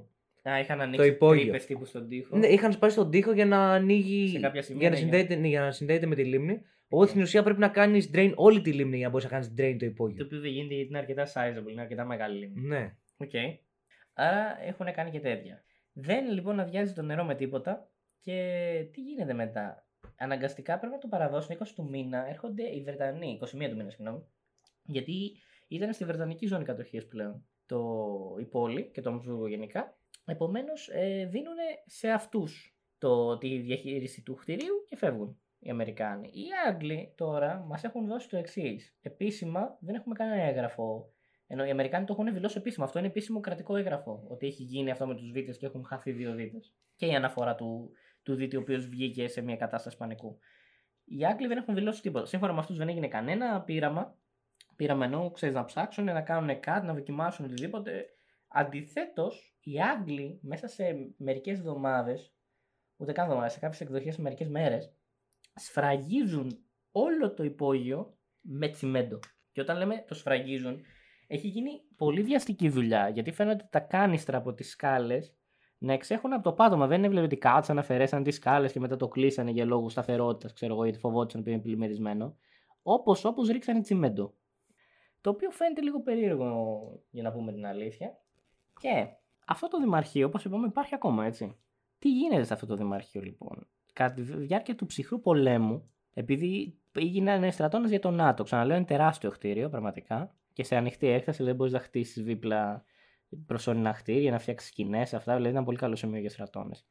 [0.43, 1.43] Α, είχαν ανοίξει υπόγειο.
[1.43, 2.37] τρύπες τύπου στον τοίχο.
[2.37, 4.29] Ναι, είχαν σπάσει τον τοίχο για να ανοίγει.
[4.29, 6.61] Σε κάποια σημεία, για, να ναι, συνδέεται, ναι, για να συνδέεται με τη λίμνη.
[6.89, 9.55] Οπότε στην ουσία πρέπει να κάνεις drain όλη τη λίμνη για να μπορείς να κάνεις
[9.59, 10.25] drain το Το υπόγειο.
[10.25, 12.61] οποίο δεν γίνεται γιατί είναι αρκετά sizable, είναι αρκετά μεγάλη λίμνη.
[12.67, 12.97] Ναι.
[13.17, 13.31] Οκ.
[14.13, 15.63] Άρα έχουν κάνει και τέτοια.
[15.93, 17.89] Δεν λοιπόν αδειάζει το νερό με τίποτα
[18.21, 18.35] και
[18.93, 22.29] τι γίνεται μετά; Αναγκαστικά πρέπει να το παραδώσουν 20 του μήνα.
[22.29, 24.23] Έρχονται οι Βρετανοί, 21 του μήνα, συγγνώμη.
[24.83, 25.13] Γιατί
[25.69, 27.81] ήταν στη Βρετανική ζώνη κατοχής πλέον το,
[28.41, 29.97] η πόλη και το Αμσβούργο γενικά.
[30.25, 32.79] Επομένως ε, δίνουν σε αυτούς
[33.39, 36.29] τη διαχείριση του κτηρίου και φεύγουν οι Αμερικάνοι.
[36.29, 38.97] Οι Άγγλοι τώρα μας έχουν δώσει το εξής.
[39.03, 41.13] Επίσημα δεν έχουμε κανένα έγγραφο
[41.51, 42.85] ενώ οι Αμερικάνοι το έχουν δηλώσει επίσημα.
[42.85, 44.25] Αυτό είναι επίσημο κρατικό έγγραφο.
[44.29, 46.61] Ότι έχει γίνει αυτό με τους Δίτε και έχουν χαθεί δύο Δίτε.
[46.97, 47.91] Και η αναφορά του,
[48.23, 50.39] του Δίτη, ο οποίος βγήκε σε μια κατάσταση πανικού.
[51.05, 52.27] Οι Άγγλοι δεν έχουν δηλώσει τίποτα.
[52.27, 54.17] Σύμφωνα με αυτούς δεν έγινε κανένα πείραμα.
[54.79, 58.07] Πείραμα ενώ ξέρεις να ψάξουν, να κάνουν κάτι, να δοκιμάσουν οτιδήποτε.
[58.49, 62.35] Αντιθέτως, οι Άγγλοι μέσα σε μερικές εβδομάδες,
[62.97, 64.93] ούτε καν εβδομάδες, σε κάποιες εκδοχές σε μερικές μέρες,
[65.55, 66.59] σφραγίζουν
[66.91, 69.19] όλο το υπόγειο με τσιμέντο.
[69.53, 70.81] Και όταν λέμε το σφραγίζουν,
[71.27, 73.09] έχει γίνει πολύ βιαστική δουλειά.
[73.09, 75.37] Γιατί φαίνεται τα κάνιστρα από τις σκάλες
[75.79, 76.87] να εξέχουν από το πάτωμα.
[76.87, 80.75] Δεν έβλεπε ότι κάτσαν, αφαιρέσαν τις σκάλες και μετά το κλείσανε για λόγους σταθερότητας, ξέρω
[80.75, 82.37] εγώ, γιατί φοβόντουσαν ότι είναι πλημμυρισμένο.
[82.83, 84.35] Όπως όπως ρίξανε τσιμέντο.
[85.21, 88.21] Το οποίο φαίνεται λίγο περίεργο, για να πούμε την αλήθεια.
[88.81, 89.07] Και
[89.47, 91.57] αυτό το δημαρχείο, όπως είπαμε, υπάρχει ακόμα, έτσι.
[91.99, 97.53] Τι γίνεται σε αυτό το δημαρχείο, λοιπόν; Κατά τη διάρκεια του ψυχρού πολέμου, επειδή έγιναν
[97.53, 101.73] στρατώνες για το ΝΑΤΟ, ξαναλέω, είναι τεράστιο κτίριο, πραγματικά, και σε ανοιχτή έκταση, δηλαδή μπορείς
[101.73, 102.85] να χτίσεις δίπλα
[103.47, 106.87] προσωρινά κτίρια, να φτιάξεις σκηνές, αυτά, δηλαδή ήταν πολύ καλό σημείο για στρατώνες.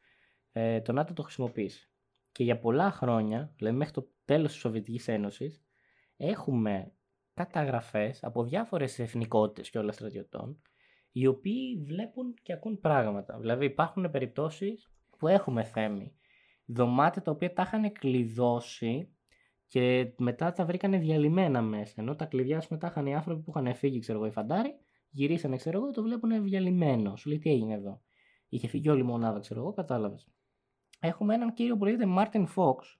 [0.51, 1.89] Ε, το ΝΑΤΟ το χρησιμοποίησε.
[2.31, 5.63] Και για πολλά χρόνια, δηλαδή μέχρι το τέλος της Σοβιετικής Ένωσης,
[6.17, 6.91] έχουμε
[7.45, 10.61] καταγραφές από διάφορες εθνικότητες και όλα στρατιωτών,
[11.11, 13.37] οι οποίοι βλέπουν και ακούν πράγματα.
[13.39, 16.15] Δηλαδή υπάρχουν περιπτώσεις που έχουμε θέμη.
[16.65, 19.11] Δωμάτια τα οποία τα είχαν κλειδώσει
[19.67, 21.93] και μετά τα βρήκανε διαλυμένα μέσα.
[21.97, 24.75] Ενώ τα κλειδιά σου μετά είχαν οι άνθρωποι που είχαν φύγει, ξέρω εγώ, οι φαντάροι,
[25.09, 27.15] γυρίσανε, ξέρω εγώ, το βλέπουν διαλυμένο.
[27.15, 28.01] Σου λέει τι έγινε εδώ.
[28.49, 30.27] Είχε φύγει όλη η μονάδα, ξέρω εγώ, κατάλαβες.
[30.99, 32.99] Έχουμε έναν κύριο που λέγεται Μάρτιν Φόξ,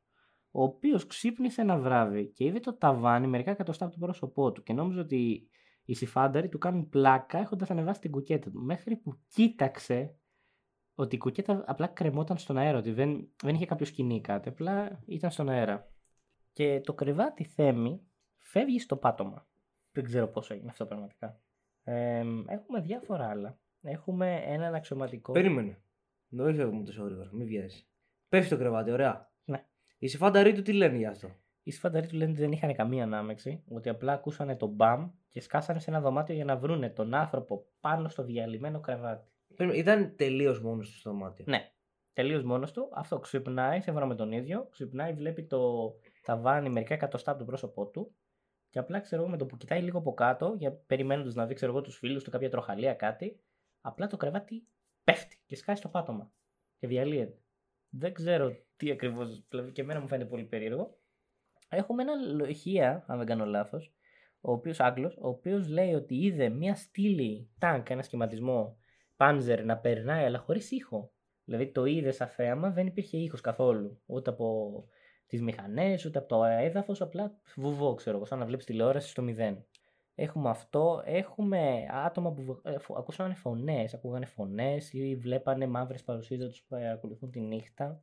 [0.58, 4.64] ο οποίος ξύπνησε ένα βράδυ και είδε το ταβάνι μερικά εκατοστά από το πρόσωπό του
[4.64, 5.50] και νόμιζε ότι
[5.86, 8.62] οι συφάνταροι του κάνουν πλάκα έχοντας ανεβάσει την κουκέτα του.
[8.62, 10.16] Μέχρι που κοίταξε
[10.96, 14.50] ότι η κουκέτα απλά κρεμόταν στον αέρα, ότι δεν, δεν είχε κάποιο σκηνή ή κάτι,
[14.50, 15.92] απλά ήταν στον αέρα.
[16.54, 18.02] Και το κρεβάτι θέμη
[18.38, 19.48] φεύγει στο πάτωμα.
[19.92, 21.40] Δεν ξέρω πόσο έγινε αυτό πραγματικά.
[21.84, 23.60] Ε, έχουμε διάφορα άλλα.
[23.82, 25.32] Έχουμε έναν αξιωματικό.
[25.32, 25.82] Περίμενε.
[26.28, 27.30] Δεν φεύγουμε τόσο γρήγορα.
[27.34, 27.88] Μην βιάζει.
[28.30, 29.36] Πέφτει το κρεβάτι, ωραία.
[30.00, 30.08] Ναι.
[30.08, 31.32] Οι συμφάνταροι του τι λένε για αυτό.
[31.64, 35.42] Οι συμφανταροί του λένε ότι δεν είχαν καμία ανάμεξη, ότι απλά ακούσανε το μπαμ και
[35.42, 39.32] σκάσανε σε ένα δωμάτιο για να βρούνε τον άνθρωπο πάνω στο διαλυμένο κρεβάτι.
[39.56, 41.46] Περίμενε, Ήταν τελείως μόνος του στο δωμάτιο.
[41.48, 41.72] Ναι,
[42.14, 42.90] τελείως μόνος του.
[42.94, 47.88] Αυτό ξυπνάει, σύμφωνα με τον ίδιο, ξυπνάει, βλέπει το ταβάνι μερικά εκατοστά από το πρόσωπό
[47.88, 48.16] του
[48.70, 51.54] και απλά ξέρω εγώ με το που κοιτάει λίγο από κάτω, για περιμένοντας να δει
[51.54, 53.40] ξέρω εγώ τους φίλους του, κάποια τροχαλία, κάτι,
[53.82, 54.68] απλά το κρεβάτι
[55.04, 56.32] πέφτει και σκάει στο πάτωμα
[56.78, 57.42] και διαλύεται.
[57.90, 60.98] Δεν ξέρω τι ακριβώς, δηλαδή και εμένα μου φαίνεται πολύ περίεργο.
[61.70, 63.94] Έχουμε ένα λοχεία, αν δεν κάνω λάθος,
[64.42, 68.78] ο οποίος Άγγλος, ο οποίος λέει ότι είδε μια στήλη τάγκ, ένα σχηματισμό
[69.18, 71.12] Panzer να περνάει, αλλά χωρίς ήχο.
[71.44, 74.02] Δηλαδή το είδε σαν θέαμα, δεν υπήρχε ήχος καθόλου.
[74.06, 74.88] Ούτε από
[75.28, 76.96] τις μηχανές, ούτε από το έδαφο.
[77.00, 79.66] Απλά βουβό, ξέρω εγώ, σαν να βλέπεις τηλεόραση στο μηδέν.
[80.20, 81.02] Έχουμε αυτό.
[81.06, 86.64] Έχουμε άτομα που ε, φω- ακούσανε φωνές, ακούγανε φωνές ή βλέπανε μαύρες παρουσίες να τους
[86.68, 88.02] παρακολουθούν τη νύχτα.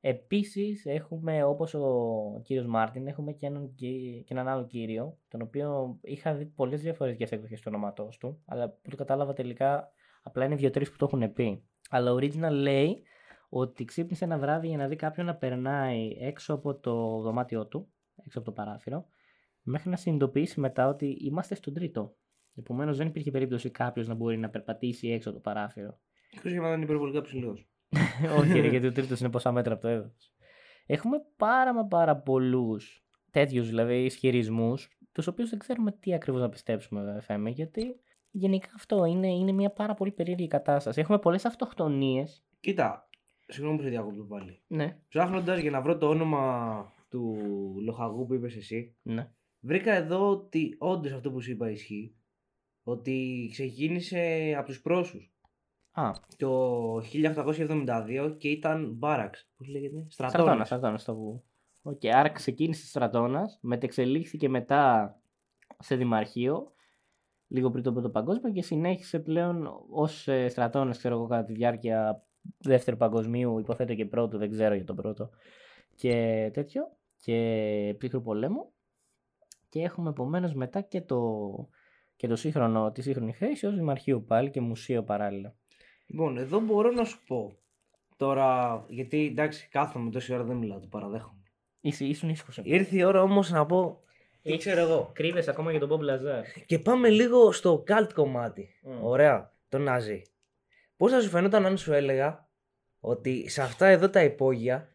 [0.00, 5.42] Επίσης, έχουμε όπως ο κύριος Μάρτιν, έχουμε και έναν, κυ- και έναν άλλο κύριο, τον
[5.42, 10.44] οποίο είχα δει πολλές διαφορετικέ εκδοχές του ονόματό του, αλλά που το κατάλαβα τελικά απλά
[10.44, 11.64] είναι δύο-τρεις που το έχουν πει.
[11.90, 13.02] Αλλά ο Original λέει
[13.48, 17.88] ότι ξύπνησε ένα βράδυ για να δει κάποιον να περνάει έξω από το δωμάτιό του,
[18.24, 19.06] έξω από το παράθυρο,
[19.62, 22.16] μέχρι να συνειδητοποιήσει μετά ότι είμαστε στον τρίτο.
[22.54, 25.98] Επομένως, δεν υπήρχε περίπτωση κάποιος να μπορεί να περπατήσει έξω από το παράθυρο.
[26.30, 27.68] Εκτό και αν ήταν υπερβολικά ψηλός.
[28.38, 30.32] Όχι, ρε, γιατί ο τρίτος είναι πόσα μέτρα από το έδαφος.
[30.86, 36.48] Έχουμε πάρα μα πάρα πολλούς τέτοιους δηλαδή ισχυρισμούς, τους οποίους δεν ξέρουμε τι ακριβώς να
[36.48, 41.00] πιστέψουμε, βέβαια, Φέμη, γιατί γενικά αυτό είναι, είναι μια πάρα πολύ περίεργη κατάσταση.
[41.00, 42.44] Έχουμε πολλές αυτοκτονίες.
[42.60, 43.08] Κοίτα,
[43.46, 44.62] συγγνώμη που σε διακόπτω πάλι.
[44.66, 47.36] Ναι, Ψάχνοντας για να βρω το όνομα του
[47.84, 49.30] λοχαγού που είπες εσύ, ναι.
[49.62, 52.16] Βρήκα εδώ ότι όντως αυτό που σου είπα ισχύει.
[52.82, 55.32] Ότι ξεκίνησε από τους Πρώσους
[55.92, 59.48] Α, το 1872 και ήταν barracks.
[59.56, 60.64] Πώς λέγεται, στρατώνα, στρατώνα.
[60.64, 61.44] στρατώνα το που.
[61.82, 65.14] Οκ, άρα ξεκίνησε στρατώνα, μετεξελίχθηκε μετά
[65.78, 66.72] σε δημαρχείο,
[67.46, 72.26] λίγο πριν το πρώτο παγκόσμιο και συνέχισε πλέον ως στρατώνα, ξέρω εγώ, κατά τη διάρκεια
[72.58, 75.30] δεύτερου παγκοσμίου, υποθέτω και πρώτου, δεν ξέρω για τον πρώτο.
[75.94, 76.96] Και τέτοιο.
[77.16, 78.72] Και ψυχρού πολέμου.
[79.72, 81.20] Και έχουμε επομένως μετά και το,
[82.16, 85.54] και το σύγχρονο, τη σύγχρονη χρήση ως δημαρχείο πάλι και μουσείο παράλληλα.
[86.06, 87.56] Λοιπόν, εδώ μπορώ να σου πω.
[88.16, 91.42] Τώρα, γιατί εντάξει, κάθομαι τόση ώρα δεν μιλάω, το παραδέχομαι.
[91.80, 92.60] Είσαι, ήσουν ήσυχος.
[92.62, 94.00] Ήρθε η ώρα όμως να πω.
[94.42, 95.10] Τι Έχεις- ξέρω εγώ.
[95.12, 96.44] Κρύβεσαι ακόμα για τον Μπομπ Λαζάρ.
[96.66, 98.68] Και πάμε λίγο στο cult κομμάτι.
[98.86, 98.98] Mm.
[99.02, 100.22] Ωραία, το Ναζί.
[100.96, 102.48] Πώς θα σου φαινόταν αν σου έλεγα
[103.00, 104.88] ότι σε αυτά εδώ τα υπόγεια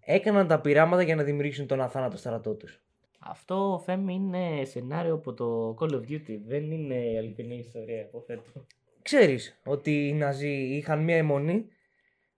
[0.00, 2.83] έκαναν τα πειράματα για να δημιουργήσουν τον αθάνατο στρατό τους;
[3.26, 6.38] Αυτό Φέμ είναι σενάριο από το Call of Duty.
[6.46, 8.42] Δεν είναι αληθινή ιστορία, υποθέτω.
[9.02, 11.66] Ξέρεις ότι οι Ναζί είχαν μία αιμονή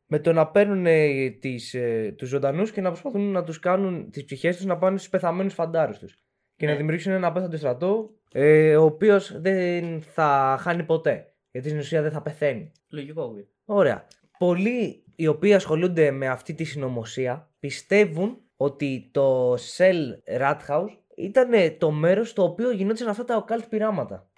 [0.06, 4.10] με το να παίρνουν ε, τις, ε, τους ζωντανούς και να προσπαθούν να τους κάνουν
[4.10, 6.24] τις ψυχές τους να πάνε στους πεθαμένους φαντάρους τους.
[6.56, 6.70] Και Ναι.
[6.72, 11.32] να δημιουργήσουν ένα απέθαντο στρατό ε, ο οποίος δεν θα χάνει ποτέ.
[11.50, 12.72] Γιατί στην ουσία δεν θα πεθαίνει.
[12.88, 13.46] Λογικό, Will.
[13.64, 14.06] Ωραία.
[14.38, 20.04] Πολλοί οι οποίοι ασχολούνται με αυτή τη συνωμοσία πιστεύουν ότι το Cell
[20.40, 24.28] Rat House ήταν το μέρος στο οποίο γινόντουσαν αυτά τα occult πειράματα.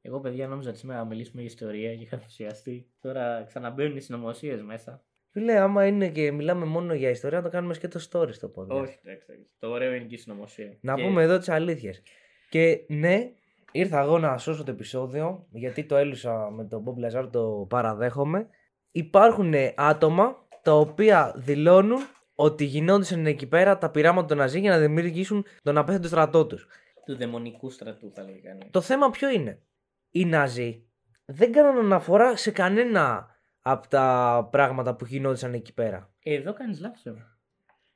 [0.00, 2.86] Εγώ, παιδιά, νόμιζα ότι σήμερα να μιλήσουμε για ιστορία και είχα ενθουσιαστεί.
[3.00, 5.02] Τώρα ξαναμπαίνουν οι συνωμοσίες μέσα.
[5.30, 8.52] Φίλε, άμα είναι και μιλάμε μόνο για ιστορία, να το κάνουμε και το story στο
[8.56, 8.68] podcast.
[8.68, 9.26] Όχι, εντάξει.
[9.30, 9.54] εντάξει.
[9.58, 10.76] Το ωραίο είναι και η συνωμοσία.
[10.80, 12.02] Να Και- πούμε εδώ τις αλήθειες.
[12.48, 13.30] Και ναι,
[13.72, 18.48] ήρθα εγώ να σώσω το επεισόδιο, γιατί το έλυσα με τον Bob Lazar, το παραδέχομαι.
[18.90, 21.98] Υπάρχουν άτομα τα οποία δηλώνουν
[22.40, 26.66] ότι γινόντουσαν εκεί πέρα τα πειράματα των Ναζί για να δημιουργήσουν τον απέθαντο στρατό τους.
[27.04, 28.68] Του δαιμονικού στρατού, θα λέγει κανεί.
[28.70, 29.62] Το θέμα ποιο είναι;
[30.10, 30.86] Οι Ναζί
[31.24, 33.28] δεν κάνουν αναφορά σε κανένα
[33.60, 36.10] από τα πράγματα που γινόντουσαν εκεί πέρα.
[36.22, 37.02] Εδώ κάνεις λάθος.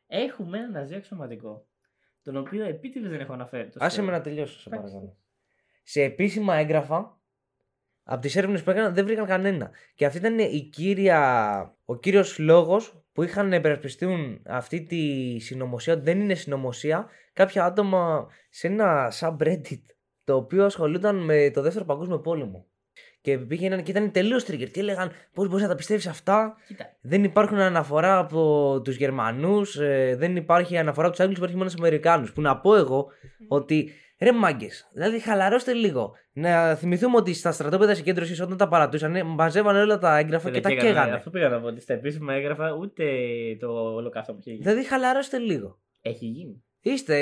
[0.06, 1.66] Έχουμε ένα ναζί αξιωματικό.
[2.22, 3.68] Τον οποίο επίτηδες δεν έχω αναφέρει.
[3.68, 4.04] το Άσε story.
[4.04, 4.92] με να τελειώσω, σε Εντάξει.
[4.92, 5.16] παρακαλώ.
[5.82, 7.20] Σε επίσημα έγγραφα,
[8.02, 9.70] από τις έρευνες που έκαναν δεν βρήκαν κανένα.
[9.94, 15.92] Και αυτή ήταν η κύρια, ο κύριος λόγος που είχαν να υπερασπιστούν αυτή τη συνωμοσία,
[15.92, 19.82] ότι δεν είναι συνωμοσία, κάποια άτομα σε ένα subreddit,
[20.24, 22.66] το οποίο ασχολούνταν με το δεύτερο παγκόσμιο πόλεμο.
[23.20, 24.68] Και πήγαιναν και ήταν τελείως trigger.
[24.70, 29.76] Τι έλεγαν, πώς μπορείς να τα πιστεύεις αυτά, Κοίτα, δεν υπάρχουν αναφορά από τους Γερμανούς,
[30.16, 32.32] δεν υπάρχει αναφορά από τους Άγγλους, υπάρχει μόνο στους Αμερικάνους.
[32.32, 33.08] Που να πω εγώ
[33.48, 36.14] ότι ρε μάγκες, δηλαδή χαλαρώστε λίγο.
[36.32, 40.62] Να θυμηθούμε ότι στα στρατόπεδα συγκέντρωσης όταν τα παρατούσαν, μαζεύανε όλα τα έγγραφα και δεν
[40.62, 40.88] τα καίγανε.
[40.88, 41.12] καίγανε.
[41.12, 41.66] Αυτό πήγα να πω.
[41.66, 43.04] Ότι στα επίσημα έγγραφα ούτε
[43.60, 44.62] το ολοκαύτωμα είχε γίνει.
[44.62, 45.78] Δηλαδή χαλαρώστε λίγο.
[46.02, 46.64] Έχει γίνει.
[46.80, 47.16] Είστε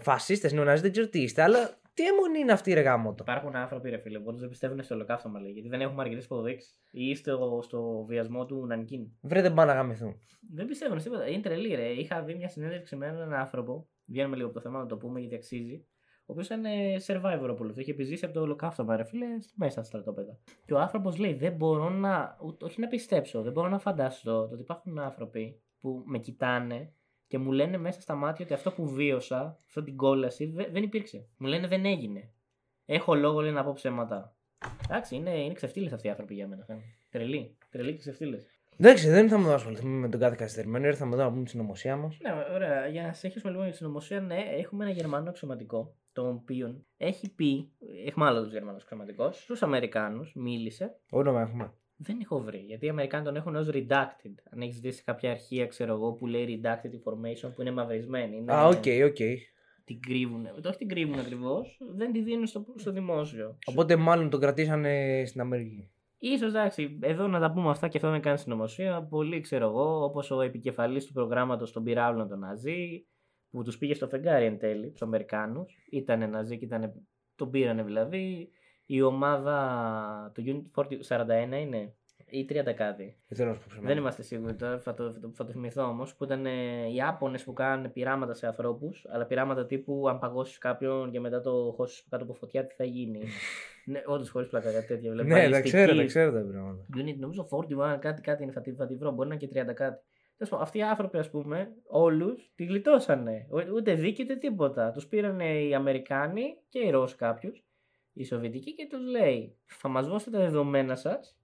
[0.00, 3.24] φασίστες, νεοναζί, δεν ξέρω τι είστε, αλλά τι αιμονή είναι αυτή, ρε γάμοτο.
[3.26, 6.80] Υπάρχουν άνθρωποι, ρε φίλε, που δεν πιστεύουν στο ολοκαύτωμα, λέει, γιατί δεν έχουμε αρκετές υποδείξεις.
[6.90, 9.06] Ή στο, στο βιασμό του Νανκίν.
[9.20, 10.14] Βρε δεν πάνε να γαμηθούν.
[10.54, 11.28] Δεν πιστεύουν σε τίποτα.
[11.28, 11.88] Είναι τρελή, ρε.
[11.88, 13.88] Είχα δει μια συνέντευξη με έναν άνθρωπο.
[14.12, 15.86] Βγαίνουμε λίγο από το θέμα να το πούμε γιατί αξίζει.
[16.20, 17.74] Ο οποίος ήταν ε, survivor από όλο.
[17.76, 20.38] Είχε επιζήσει από το ολοκαύτωμα, ρε φίλε, μέσα στα στρατόπεδα.
[20.66, 22.36] Και ο άνθρωπος λέει: Δεν μπορώ να.
[22.42, 26.92] ούτε- Όχι να πιστέψω, δεν μπορώ να φανταστώ το ότι υπάρχουν άνθρωποι που με κοιτάνε
[27.26, 30.82] και μου λένε μέσα στα μάτια ότι αυτό που βίωσα, αυτή την κόλαση, δε- δεν
[30.82, 31.28] υπήρξε.
[31.38, 32.32] Μου λένε δεν έγινε.
[32.84, 34.36] Έχω λόγο λέει, να πω ψέματα.
[34.88, 36.64] Εντάξει, είναι, είναι ξεφτύλες αυτοί οι άνθρωποι για μένα.
[36.64, 36.84] φαίνεται.
[37.10, 37.56] Τρελή.
[37.70, 38.46] Τρελή και ξεφτίλες.
[38.78, 41.96] Εντάξει, δεν θα με ασχοληθούμε με τον κάθε καθυστερημένο, ήρθαμε εδώ να πούμε τη συνωμοσία
[41.96, 42.18] μας.
[42.22, 42.86] Ναι, ωραία.
[42.86, 47.34] Για να συνεχίσουμε λίγο για τη συνωμοσία, ναι, έχουμε ένα Γερμανό αξιωματικό, τον οποίο έχει
[47.34, 47.72] πει,
[48.06, 50.96] έχουμε άλλο Γερμανό αξιωματικό, στους Αμερικάνους, μίλησε.
[51.10, 51.72] Όνομα έχουμε.
[51.96, 52.58] Δεν έχω βρει.
[52.58, 54.34] Γιατί οι Αμερικάνοι τον έχουν ως redacted.
[54.50, 58.36] Αν έχεις δει σε κάποια αρχεία, ξέρω εγώ, που λέει redacted information που είναι μαυρισμένη.
[58.36, 58.52] Είναι...
[58.52, 59.16] Α, OK, OK.
[59.84, 60.46] Την κρύβουν.
[60.62, 63.58] Το όχι την κρύβουν ακριβώς, δεν τη δίνουν στο, στο δημόσιο.
[63.66, 65.91] Οπότε μάλλον τον κρατήσανε στην Αμερική.
[66.24, 69.02] Ίσως εντάξει, εδώ να τα πούμε αυτά και αυτό δεν κάνει συνωμοσία.
[69.02, 73.06] Πολύ ξέρω εγώ, όπως ο επικεφαλής του προγράμματος των πυράβλων των Ναζί,
[73.50, 75.76] που τους πήγε στο φεγγάρι εν τέλει, τους Αμερικάνους.
[75.90, 78.50] Ήταν Ναζί και ήταν, τον πήρανε δηλαδή.
[78.86, 81.94] Η ομάδα του Unit 41 είναι
[82.38, 83.16] ή 30 κάτι.
[83.28, 83.88] Δεν θέλω να σου πω ψέματα.
[83.88, 86.14] Δεν είμαστε σίγουροι τώρα, θα το, θα το, θα το θυμηθώ όμως.
[86.14, 86.50] Που ήταν ε,
[86.94, 91.40] οι Άπωνες που κάνανε πειράματα σε ανθρώπους, αλλά πειράματα τύπου αν παγώσεις κάποιον και μετά
[91.40, 93.20] το χώσεις κάτω από φωτιά, τι θα γίνει.
[93.90, 95.10] ναι, όντως χωρίς πλάκα κάτι τέτοιο.
[95.10, 95.68] Δηλαδή, Ναι, τα μπαλιστική.
[95.68, 96.84] ξέρω, τα ξέρω τα πράγματα.
[96.96, 97.48] Unit, νομίζω
[97.94, 99.10] 41, κάτι, κάτι είναι, θα τη, θα τη βρω.
[99.10, 100.02] Μπορεί να είναι και 30 κάτι.
[100.36, 103.46] Τέλος πάντων, αυτοί οι άνθρωποι, ας πούμε, όλους τη γλιτώσανε.
[103.50, 104.90] Ο- Ούτε δίκη ούτε τίποτα.
[104.92, 107.64] Τους πήρανε οι Αμερικάνοι και οι Ρώσοι κάποιους,
[108.12, 111.36] οι Σοβιετικοί, και τους λέει: Θα μας δώσετε τα δεδομένα σας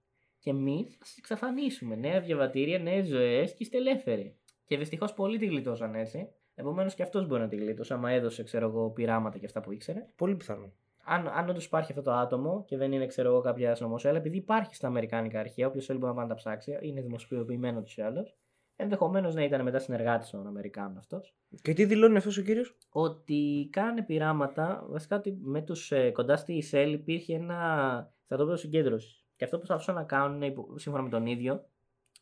[0.49, 1.95] και εμείς θα σα εξαφανίσουμε.
[1.95, 4.37] Νέα διαβατήρια, νέες ζωές και είστε ελεύθεροι.
[4.65, 6.27] Και δυστυχώς πολλοί τη γλιτώσαν έτσι.
[6.55, 9.71] Επομένως και αυτός μπορεί να τη γλίτωσε, άμα έδωσε, ξέρω εγώ, πειράματα και αυτά που
[9.71, 10.73] ήξερε Πολύ πιθανό.
[11.03, 14.19] αν, αν όντως υπάρχει αυτό το άτομο και δεν είναι, ξέρω εγώ, κάποια συνωμοσία, αλλά
[14.19, 17.81] επειδή υπάρχει στα Αμερικάνικα αρχεία, όποιος θέλει μπορεί να πάει να τα ψάξει, είναι δημοσιοποιημένο
[17.81, 18.37] τους ή άλλως,
[18.75, 23.69] ενδεχομένως να ήταν μετά συνεργάτης των Αμερικάνων αυτός, Και τι δηλώνει αυτός ο κύριος; ότι
[23.71, 29.23] κάνανε πειράματα, βασικά ότι με τους ε, κοντά στη ΣΕΛ υπήρχε ένα στρατόπεδο συγκέντρωσης.
[29.39, 31.65] Και αυτό που προσπαθούσαν να κάνουν, υπο- σύμφωνα με τον ίδιο,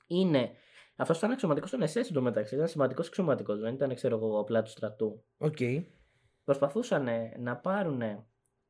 [0.07, 0.51] είναι.
[0.95, 2.55] Αυτός ήταν αξιωματικός των SS εντωμεταξύ.
[2.55, 5.57] Ήταν σημαντικός αξιωματικός, δεν ήταν, ξέρω εγώ, απλά του στρατού Οκ.
[6.43, 7.07] προσπαθούσαν
[7.39, 8.01] να πάρουν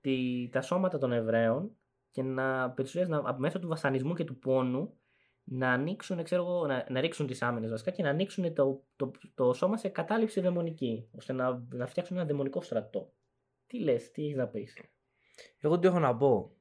[0.02, 1.76] τη, τα σώματα των Εβραίων
[2.12, 4.98] και να, περισσότερες, να μέσω του βασανισμού και του πόνου
[5.44, 9.12] να ανοίξουν, ξέρω εγώ, να, να ρίξουν τις άμυνες βασικά και να ανοίξουν το, το,
[9.36, 13.14] το, σώμα σε κατάληψη δαιμονική, ώστε να, να φτιάξουν ένα δαιμονικό στρατό.
[13.68, 14.78] Τι λες, τι έχεις να πεις;
[15.60, 16.57] Εγώ τι έχω να πω.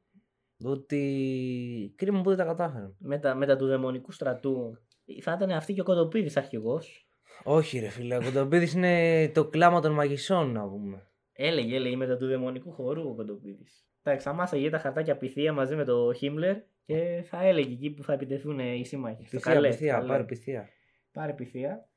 [0.63, 2.97] Ότι κρίμα που δεν τα κατάφεραν.
[2.99, 4.79] Μετά, μετά του δαιμονικού στρατού
[5.23, 7.09] θα ήταν αυτή και ο Κοντοπίδης αρχηγός.
[7.45, 8.17] Όχι, ρε φίλε.
[8.17, 11.07] Ο Κοντοπίδης είναι το κλάμα των μαγισσών, να πούμε.
[11.33, 13.87] Έλεγε, έλεγε μετά του δαιμονικού χορού ο Κοντοπίδης.
[14.03, 18.03] Εντάξει, θα μάσαγε τα χαρτάκια πυθία μαζί με το Χίμλερ και θα έλεγε εκεί που
[18.03, 19.27] θα επιτεθούν οι σύμμαχοι.
[19.27, 20.07] Στο Πυθία, καλέ, πυθία, καλέ.
[20.07, 20.69] πάρε πυθία.
[21.13, 21.89] Πάρε πυθία.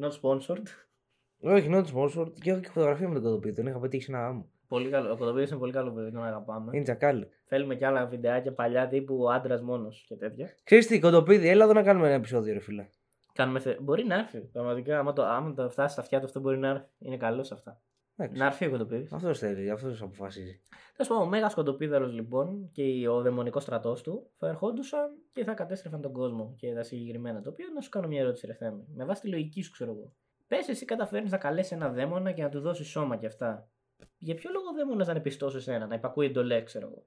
[0.00, 0.66] Not sponsored.
[1.40, 2.32] Όχι, not sponsor.
[2.40, 3.54] Και έχω και φωτογραφία με τον Κοντοπίδη.
[3.54, 4.50] Τον είχα πετύχει σε ένα γάμο.
[4.68, 5.12] Πολύ καλό.
[5.12, 6.70] Ο Κοντοπίδης είναι πολύ καλό παιδί, τον αγαπάμε.
[6.74, 7.28] Είναι τσακάλι.
[7.44, 10.54] Θέλουμε κι άλλα βιντεάκια παλιά τύπου άντρας μόνος και τέτοια.
[10.64, 12.88] Ξέρεις τι, Κοντοπίδη, έλα εδώ να κάνουμε ένα επεισόδιο, ρε φίλε.
[13.32, 13.76] Κάνουμε θε...
[13.80, 14.38] Μπορεί να έρθει.
[14.38, 16.86] Πραγματικά, άμα το, άμα το φτάσει στα αυτιά του, αυτό μπορεί να έρθει.
[16.98, 17.80] Είναι καλός σε αυτά.
[18.16, 18.40] Εντάξει.
[18.40, 19.12] Να έρθει ο Κοντοπίδης.
[19.12, 20.60] Αυτός θέλει, αυτός αποφασίζει.
[20.96, 25.54] Τέλο πάντων, ο Μέγας Κοντοπίδαρος λοιπόν και ο δαιμονικός στρατός του θα ερχόντουσαν και θα
[25.54, 27.40] κατέστρεφαν τον κόσμο και τα συγκεκριμένα.
[27.40, 28.84] Το οποίο να σου κάνω μια ερώτηση, ρε Θέμη.
[28.94, 30.12] Με βάση τη λογική σου, ξέρω εγώ.
[30.48, 33.68] Πες εσύ καταφέρνεις να καλέσεις ένα δαίμονα και να του δώσεις σώμα και αυτά.
[34.18, 37.06] Για ποιο λόγο ο δαίμονα να είναι πιστός σε σένα, να υπακούει εντολές, ξέρω εγώ.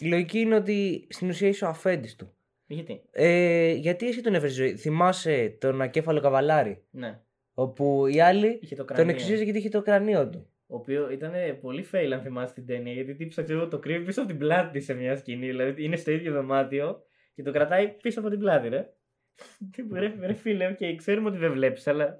[0.00, 2.32] Η λογική είναι ότι στην ουσία είσαι ο αφέντης του.
[2.66, 4.76] Γιατί; Ε, γιατί εσύ τον έφερες ζωή.
[4.76, 6.84] Θυμάσαι τον ακέφαλο καβαλάρη.
[6.90, 7.20] Ναι.
[7.54, 9.12] Όπου οι άλλοι Είχε το τον κρανίο.
[9.12, 10.46] εξουσίαζε γιατί είχε το κρανίο του.
[10.66, 12.92] Ο οποίο ήταν πολύ fail, αν θυμάσαι την ταινία.
[12.92, 15.46] Γιατί τύψα, ξέρω, το κρύβει πίσω από την πλάτη της σε μια σκηνή.
[15.46, 17.02] Δηλαδή είναι στο ίδιο δωμάτιο
[17.34, 18.92] και το κρατάει πίσω από την πλάτη, ρε.
[19.72, 22.18] Τι ρε, ρε φίλε, οκ, ξέρουμε ότι δεν βλέπεις, αλλά.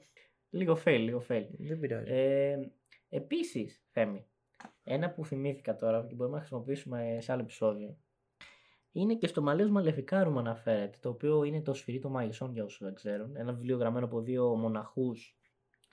[0.50, 1.44] Λίγο fail, λίγο fail.
[1.58, 2.12] Δεν πειράζει.
[2.12, 2.56] Ε,
[3.08, 4.26] Επίσης, Θέμη,
[4.84, 7.96] ένα που θυμήθηκα τώρα και μπορούμε να χρησιμοποιήσουμε σε άλλο επεισόδιο.
[8.92, 12.82] Είναι και στο Μαλέο Μαλεφικάρου αναφέρεται, το οποίο είναι το σφυρί των μαγισσών για όσους
[12.82, 13.36] δεν ξέρουν.
[13.36, 15.36] Ένα βιβλίο γραμμένο από δύο μοναχούς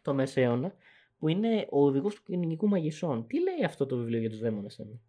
[0.01, 0.73] το Μεσαίωνα,
[1.17, 3.27] που είναι ο οδηγός του κοινωνικού μαγισσών.
[3.27, 5.01] Τι λέει αυτό το βιβλίο για τους δαίμονες, Θέμη.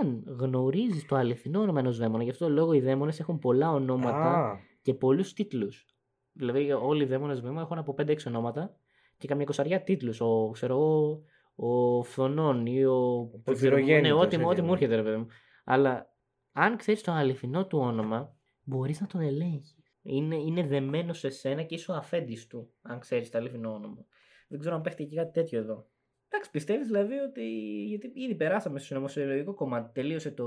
[0.00, 3.72] Αν γνωρίζεις το αληθινό όνομα ενό δαίμονα, γι' αυτό το λόγο οι δαίμονες έχουν πολλά
[3.72, 5.86] ονόματα Α, και πολλούς τίτλους.
[6.32, 8.76] Δηλαδή, όλοι οι δαίμονες βήμα έχουν από 5-6 ονόματα
[9.20, 10.20] και καμιά εικοσαριά τίτλους.
[10.20, 11.22] Ο, ξέρω εγώ,
[11.54, 13.30] ο Φθονών ή ο.
[13.44, 14.72] Πορφυρογέννητος, Ναι, ό,τι, έτσι ό,τι μου είναι.
[14.72, 15.26] έρχεται, ρε παιδί μου.
[15.64, 16.14] Αλλά
[16.52, 19.76] αν ξέρεις το αληθινό του όνομα, μπορείς να τον ελέγχεις.
[20.02, 24.04] Είναι, είναι δεμένο σε σένα και είσαι ο αφέντης του, αν ξέρεις το αληθινό όνομα.
[24.48, 25.88] Δεν ξέρω αν παίχτηκε κάτι τέτοιο εδώ.
[26.28, 27.44] Εντάξει, πιστεύεις δηλαδή ότι.
[27.88, 29.90] Γιατί ήδη περάσαμε στο νομοσυλλογικό κομμάτι.
[29.92, 30.46] Τελείωσε το,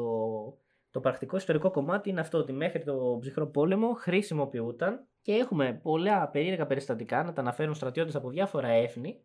[0.94, 2.10] το πρακτικό ιστορικό κομμάτι.
[2.10, 7.42] Είναι αυτό ότι μέχρι το ψυχρό πόλεμο χρησιμοποιούταν και έχουμε πολλά περίεργα περιστατικά να τα
[7.42, 9.20] αναφέρουν στρατιώτες από διάφορα έθνη.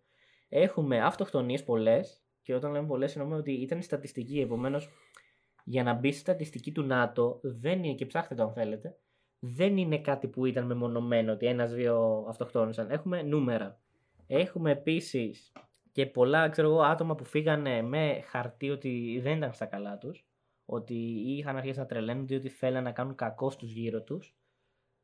[0.48, 2.22] Έχουμε αυτοκτονίες πολλές.
[2.42, 4.40] Και όταν λέμε πολλές, εννοούμε ότι ήταν στατιστική.
[4.40, 4.88] Επομένως,
[5.64, 8.96] για να μπει στη στατιστική του ΝΑΤΟ, δεν είναι, και ψάχτε το αν θέλετε,
[9.38, 12.90] δεν είναι κάτι που ήταν μεμονωμένο ότι ένα-δύο αυτοκτόνησαν.
[12.90, 13.80] Έχουμε νούμερα.
[14.26, 15.52] Έχουμε επίσης
[15.92, 20.27] και πολλά ξέρω εγώ, άτομα που φύγανε με χαρτί ότι δεν ήταν στα καλά τους.
[20.70, 20.94] Ότι
[21.26, 24.36] είχαν αρχίσει να τρελαίνονται ότι θέλαν να κάνουν κακό στους γύρω τους.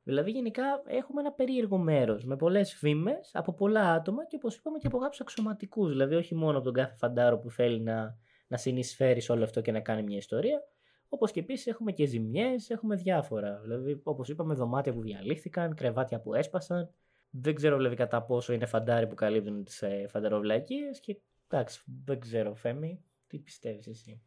[0.02, 4.78] Δηλαδή, γενικά έχουμε ένα περίεργο μέρος με πολλές φήμες από πολλά άτομα και όπως είπαμε
[4.78, 5.90] και από κάποιους αξιωματικούς.
[5.90, 9.60] Δηλαδή, όχι μόνο από τον κάθε φαντάρο που θέλει να, να συνεισφέρει σε όλο αυτό
[9.60, 10.62] και να κάνει μια ιστορία.
[11.08, 13.60] Όπως και επίσης έχουμε και ζημιές, έχουμε διάφορα.
[13.62, 16.90] Δηλαδή, όπως είπαμε, δωμάτια που διαλύθηκαν, κρεβάτια που έσπασαν.
[17.30, 21.00] Δεν ξέρω δηλαδή κατά πόσο είναι φαντάρι που καλύπτουν τις ε, φαντεροβλακίες.
[21.00, 24.22] Και εντάξει, δεν ξέρω, Φέμι, τι πιστεύεις εσύ;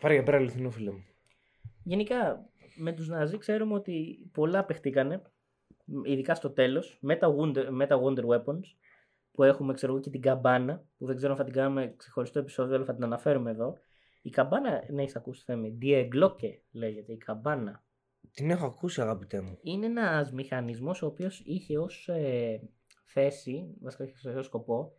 [0.00, 1.04] Πάρε για πέρα αληθινό φίλε μου.
[1.82, 5.22] Γενικά, με τους Ναζί ξέρουμε ότι πολλά παιχτήκανε,
[6.04, 8.64] ειδικά στο τέλος, με, τα Wonder, με τα Wonder Weapons,
[9.32, 12.38] που έχουμε ξέρω εγώ και την καμπάνα, που δεν ξέρω αν θα την κάνουμε ξεχωριστό
[12.38, 13.78] επεισόδιο, αλλά θα την αναφέρουμε εδώ.
[14.22, 17.84] Η καμπάνα, ναι, έχεις ακούσει Θέμη, Die Glocke λέγεται, η καμπάνα.
[18.32, 19.58] Την έχω ακούσει, αγαπητέ μου.
[19.62, 22.60] Είναι ένας μηχανισμός ο οποίος είχε ως ε,
[23.04, 24.92] θέση, βασικά είχε ως σκοπό,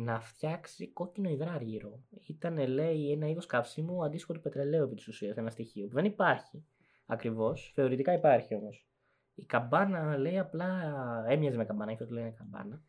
[0.00, 2.00] να φτιάξει κόκκινο υδράργυρο.
[2.26, 6.04] Ήταν, λέει, ένα είδος καυσίμου αντίστοιχο του πετρελαίου επί της ουσίας, ένα στοιχείο που δεν
[6.04, 6.64] υπάρχει
[7.06, 7.72] ακριβώς.
[7.74, 8.88] Θεωρητικά υπάρχει όμως.
[9.34, 10.94] Η καμπάνα, λέει, απλά
[11.28, 12.82] έμοιαζε με καμπάνα, είχε το λένε καμπάνα.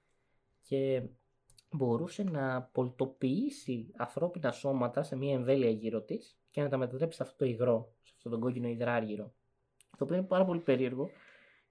[0.62, 1.04] Και
[1.72, 7.24] μπορούσε να πολτοποιήσει ανθρώπινα σώματα σε μια εμβέλεια γύρω της και να τα μετατρέψει σε
[7.24, 9.34] αυτό το υγρό, σε αυτό το κόκκινο υδράργυρο.
[9.98, 11.10] Το οποίο είναι πάρα πολύ περίεργο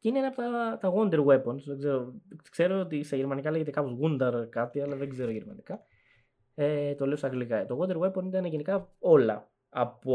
[0.00, 1.62] και είναι ένα από τα, τα Wonder Weapons.
[1.66, 2.14] Δεν ξέρω,
[2.50, 5.80] ξέρω ότι σε γερμανικά λέγεται κάπως Wonder κάτι, αλλά δεν ξέρω γερμανικά.
[6.54, 7.66] Ε, το λέω σε αγγλικά.
[7.66, 9.50] Το Wonder Weapon ήταν γενικά όλα.
[9.68, 10.14] Από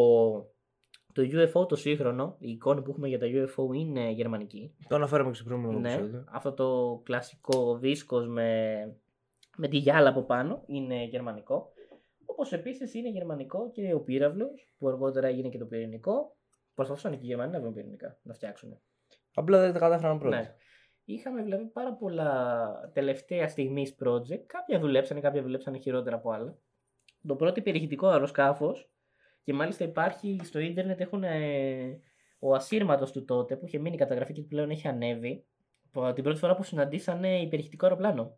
[1.14, 4.76] το UFO το σύγχρονο, η εικόνα που έχουμε για τα UFO είναι γερμανική.
[4.88, 6.24] Το αναφέραμε και στο προηγούμενο Ναι, επεισόδιο.
[6.32, 8.72] αυτό το κλασικό δίσκος με,
[9.58, 11.72] με τη γυάλα από πάνω είναι γερμανικό.
[12.26, 16.36] Όπως επίσης είναι γερμανικό και ο πύραυλος που αργότερα έγινε και το πυρηνικό.
[16.74, 18.80] Προσπαθούσαν και οι Γερμανοί να βρουν πυρηνικά, να φτιάξουν.
[19.36, 20.38] Απλά δεν τα κατάφεραν πρώτα.
[20.38, 20.56] Ναι.
[21.06, 24.44] Είχαμε δηλαδή πάρα πολλά τελευταία στιγμής project.
[24.46, 26.58] Κάποια δουλέψανε, κάποια δουλέψανε χειρότερα από άλλα.
[27.28, 28.76] Το πρώτο υπερηχητικό αεροσκάφο
[29.44, 32.00] και μάλιστα υπάρχει στο ίντερνετ έχουν ε,
[32.40, 35.46] ο ασύρματος του τότε που είχε μείνει καταγραφή και πλέον έχει ανέβει.
[35.92, 38.38] που Την πρώτη φορά που συναντήσανε υπερηχητικό αεροπλάνο.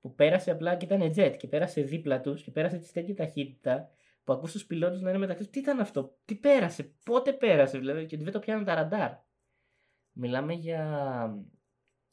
[0.00, 3.90] Που πέρασε απλά και ήταν jet και πέρασε δίπλα τους και πέρασε τη τέτοια ταχύτητα
[4.24, 7.78] που ακούς τους πιλότους να είναι μεταξύ τους, τι ήταν αυτό, τι πέρασε, πότε πέρασε,
[7.78, 9.10] δηλαδή, και ότι δεν το πιάνουν τα ραντάρ.
[10.20, 10.84] Μιλάμε για,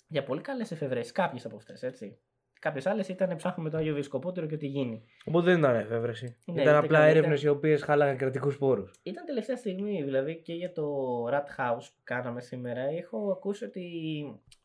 [0.07, 2.19] για πολύ καλές εφευρέσεις, κάποιες από αυτές, έτσι.
[2.59, 5.03] Κάποιες άλλες ήταν ψάχνουμε το Άγιο Δισκοπότερο και τι γίνει.
[5.25, 6.25] Οπότε δεν ήταν εφεύρεση.
[6.25, 8.99] Ναι, ήταν ήταν απλά καλή, έρευνες ήταν- οι οποίες χάλαγαν κρατικούς πόρους.
[9.03, 10.85] Ήταν τελευταία στιγμή, δηλαδή και για το
[11.27, 12.81] Rat House που κάναμε σήμερα.
[12.81, 13.83] Έχω ακούσει ότι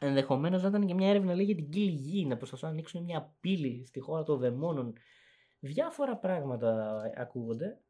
[0.01, 3.05] ενδεχομένως να ήταν και μια έρευνα λέει, για την κύλη γη, να προσπαθούν να ανοίξουν
[3.05, 4.93] μια πύλη στη χώρα των δαιμόνων.
[5.61, 7.81] Διάφορα πράγματα ακούγονται.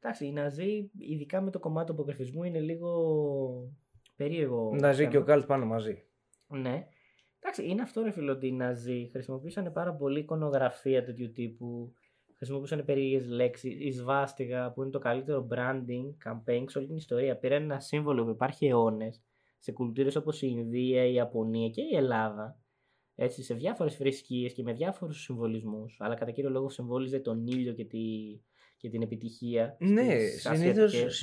[0.00, 2.90] Εντάξει, οι Ναζί, ειδικά με το κομμάτι του αποκρυφισμού, είναι λίγο
[4.22, 4.76] περίεργο.
[4.80, 5.10] Να ζει θέμα.
[5.10, 6.02] και ο Κάλτ πάνω μαζί.
[6.46, 6.86] Ναι.
[7.38, 11.92] Εντάξει, είναι αυτό ρε φίλο ότι οι Ναζί χρησιμοποιούσαν πάρα πολύ εικονογραφία τέτοιου τύπου.
[12.36, 13.80] Χρησιμοποιούσαν περίεργες λέξεις.
[13.80, 17.36] Η σβάστηγα που είναι το καλύτερο branding campaign σε όλη την ιστορία.
[17.36, 19.22] Πήραν ένα σύμβολο που υπάρχει αιώνες
[19.58, 22.58] σε κουλτούρες όπως η Ινδία, η Ιαπωνία και η Ελλάδα.
[23.14, 25.96] Έτσι, σε διάφορες θρησκείες και με διάφορους συμβολισμούς.
[25.98, 27.98] Αλλά κατά κύριο λόγο συμβόλιζε τον ήλιο και, τη,
[28.76, 29.76] και την επιτυχία.
[29.78, 31.16] Ναι, στις συνήθως ασιατικές.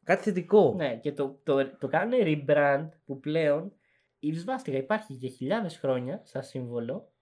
[0.00, 0.74] Συμβόλαιξε ε, κάτι θετικό.
[0.76, 3.72] Ναι, και το, το, το κάνουν rebrand που πλέον
[4.18, 7.12] η σβάστηγα υπάρχει για χιλιάδες χρόνια σαν σύμβολο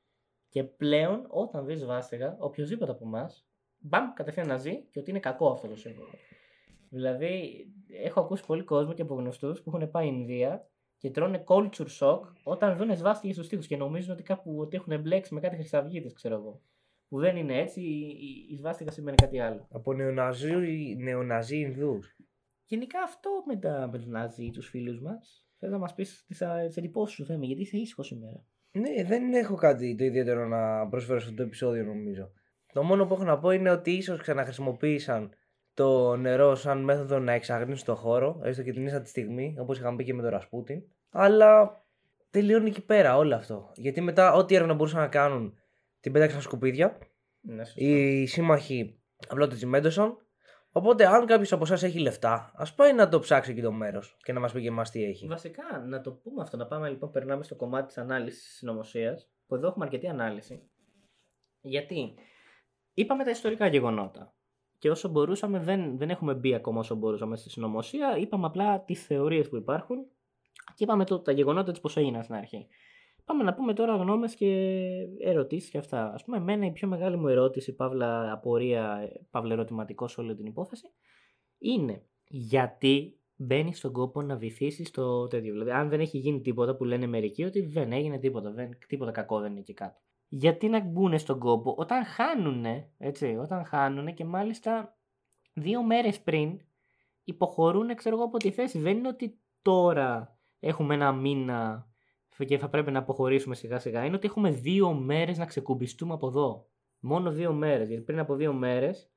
[0.48, 5.20] και πλέον όταν δει σβάστηγα, οποιοδήποτε από εμάς, μπαμ, κατευθείαν να ζει και ότι είναι
[5.20, 6.10] κακό αυτό το σύμβολο.
[6.90, 7.66] Δηλαδή,
[8.02, 12.20] έχω ακούσει πολύ κόσμο και από γνωστούς που έχουν πάει Ινδία και τρώνε culture shock
[12.42, 16.12] όταν δουν σβάστηγε στους τοίχου και νομίζουν ότι κάπου ότι έχουν μπλέξει με κάτι χρυσαυγίτες,
[16.12, 16.60] ξέρω εγώ.
[17.08, 19.66] Που δεν είναι έτσι, η, η, η σβάστηγα σημαίνει κάτι άλλο.
[19.70, 20.54] Από νεοναζί,
[20.96, 22.16] νεοναζί Ινδούς.
[22.68, 26.42] Γενικά αυτό με, τα, με τους Ναζί, τους φίλους μας, θέλω να μας πεις τις,
[26.42, 28.44] α, τις εντυπώσεις σου Θέμη, γιατί είσαι ήσυχος σήμερα.
[28.70, 32.32] Ναι, δεν έχω κάτι το ιδιαίτερο να προσφέρω σε αυτό το επεισόδιο νομίζω.
[32.72, 35.32] Το μόνο που έχω να πω είναι ότι ίσως ξαναχρησιμοποίησαν
[35.74, 39.78] το νερό σαν μέθοδο να εξαγνίσουν το χώρο, έστω και την ίσα τη στιγμή, όπως
[39.78, 40.82] είχαμε πει και με τον Ρασπούτιν.
[41.10, 41.82] Αλλά
[42.30, 43.72] τελειώνει εκεί πέρα όλο αυτό.
[43.74, 45.58] Γιατί μετά, ό,τι έρευνα μπορούσαν να κάνουν,
[46.00, 46.98] την πέταξαν στα σκουπίδια.
[47.40, 47.84] Ναι, σωστό.
[47.84, 50.16] Οι σύμμαχοι απλά το τσιμέντωσαν.
[50.78, 54.16] Οπότε, αν κάποιος από εσάς έχει λεφτά, ας πάει να το ψάξει εκεί το μέρος
[54.22, 55.26] και να μας πει και εμάς τι έχει.
[55.26, 59.30] Βασικά, να το πούμε αυτό, να πάμε λοιπόν, περνάμε στο κομμάτι της ανάλυσης της συνωμοσίας,
[59.46, 60.70] που εδώ έχουμε αρκετή ανάλυση.
[61.60, 62.14] Γιατί
[62.94, 64.34] είπαμε τα ιστορικά γεγονότα.
[64.78, 68.16] Και όσο μπορούσαμε, δεν, δεν έχουμε μπει ακόμα όσο μπορούσαμε στη συνωμοσία.
[68.16, 70.06] Είπαμε απλά τις θεωρίες που υπάρχουν
[70.74, 72.66] και είπαμε το, τα γεγονότα της πώς έγιναν στην αρχή.
[73.28, 74.46] Πάμε να πούμε τώρα γνώμες και
[75.18, 76.12] ερωτήσεις και αυτά.
[76.12, 80.46] Ας πούμε, εμένα η πιο μεγάλη μου ερώτηση, παύλα απορία, παύλα ερωτηματικό σε όλη την
[80.46, 80.86] υπόθεση,
[81.58, 85.52] είναι γιατί μπαίνεις στον κόπο να βυθίσεις το τέτοιο.
[85.52, 89.10] Δηλαδή, αν δεν έχει γίνει τίποτα που λένε μερικοί ότι δεν έγινε τίποτα, δεν, τίποτα
[89.10, 89.98] κακό δεν είναι εκεί κάτω.
[90.28, 94.96] Γιατί να μπουν στον κόπο όταν χάνουνε, έτσι, όταν χάνουνε και μάλιστα
[95.54, 96.60] δύο μέρες πριν
[97.24, 98.78] υποχωρούν, ξέρω εγώ, από τη θέση.
[98.78, 101.88] Δεν είναι ότι τώρα έχουμε ένα μήνα
[102.44, 104.04] και θα πρέπει να αποχωρήσουμε σιγά σιγά.
[104.04, 106.68] Είναι ότι έχουμε δύο μέρες να ξεκουμπιστούμε από εδώ.
[107.00, 107.88] Μόνο δύο μέρες.
[107.88, 109.10] Γιατί πριν από δύο μέρες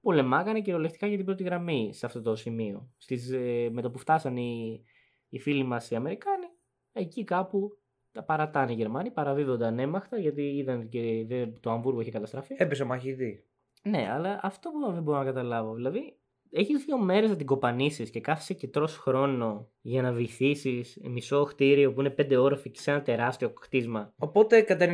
[0.00, 2.92] πολεμάγανε κυριολεκτικά για την πρώτη γραμμή σε αυτό το σημείο.
[2.98, 4.82] Στις, ε, με το που φτάσαν οι,
[5.28, 6.46] οι φίλοι μας οι Αμερικάνοι,
[6.92, 7.76] εκεί κάπου
[8.12, 12.54] τα παρατάνε οι Γερμανοί, παραδίδονταν έμαχτα γιατί είδαν και δε- το Αμβούργο είχε καταστραφεί.
[12.58, 13.46] Έπεσε ο μαχητή.
[13.82, 15.74] Ναι, αλλά αυτό που δεν μπορώ να καταλάβω.
[15.74, 16.18] Δηλαδή,
[16.52, 21.44] έχεις δύο μέρες να την κοπανίσεις και κάθεσαι και τρως χρόνο για να βυθίσεις μισό
[21.44, 24.12] κτίριο που είναι πέντε όροφοι και σε ένα τεράστιο κτίσμα.
[24.16, 24.86] Οπότε κατά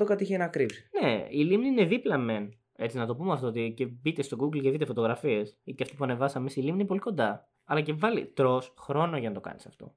[0.00, 0.88] 99% κάτι είχε να κρύψει.
[1.02, 2.56] Ναι, η λίμνη είναι δίπλα μεν.
[2.76, 3.46] Έτσι να το πούμε αυτό.
[3.46, 5.58] Ότι και μπείτε στο Google και δείτε φωτογραφίες.
[5.64, 7.48] Ή και αυτή που ανεβάσαμε, η λίμνη είναι πολύ κοντά.
[7.64, 9.94] Αλλά και βάλει τρώ χρόνο για να το κάνεις αυτό.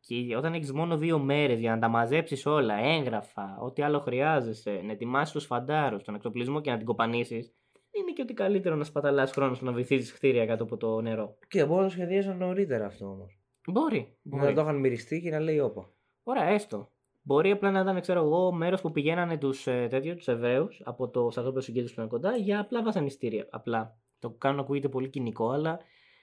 [0.00, 4.80] Και όταν έχεις μόνο δύο μέρες για να τα μαζέψεις όλα, έγγραφα, ό,τι άλλο χρειάζεσαι,
[4.84, 7.54] να ετοιμάσεις τους φαντάρους, τον εξοπλισμό και να την κοπανίσεις,
[7.90, 11.36] είναι και ότι καλύτερο να σπαταλάς χρόνο στο να βυθίζεις κτίρια κάτω από το νερό.
[11.48, 13.38] Και μπορεί να το σχεδιάσαν νωρίτερα αυτό όμως.
[13.66, 14.16] Μπορεί.
[14.22, 14.44] μπορεί.
[14.44, 15.92] Να το είχαν μυριστεί και να λέει όπα.
[16.22, 16.90] Ωραία, έστω.
[17.22, 21.08] Μπορεί απλά να ήταν, ξέρω εγώ, μέρος που πηγαίνανε τους ε, τέτοιου, τους Εβραίους από
[21.08, 23.46] το στρατόπεδο συγκέντρωση που είναι κοντά για απλά βασανιστήρια.
[23.50, 23.98] Απλά.
[24.18, 25.78] Το κάνω να ακούγεται πολύ κοινικό, αλλά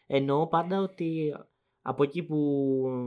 [0.08, 1.34] εννοώ πάντα ότι
[1.82, 2.38] από εκεί που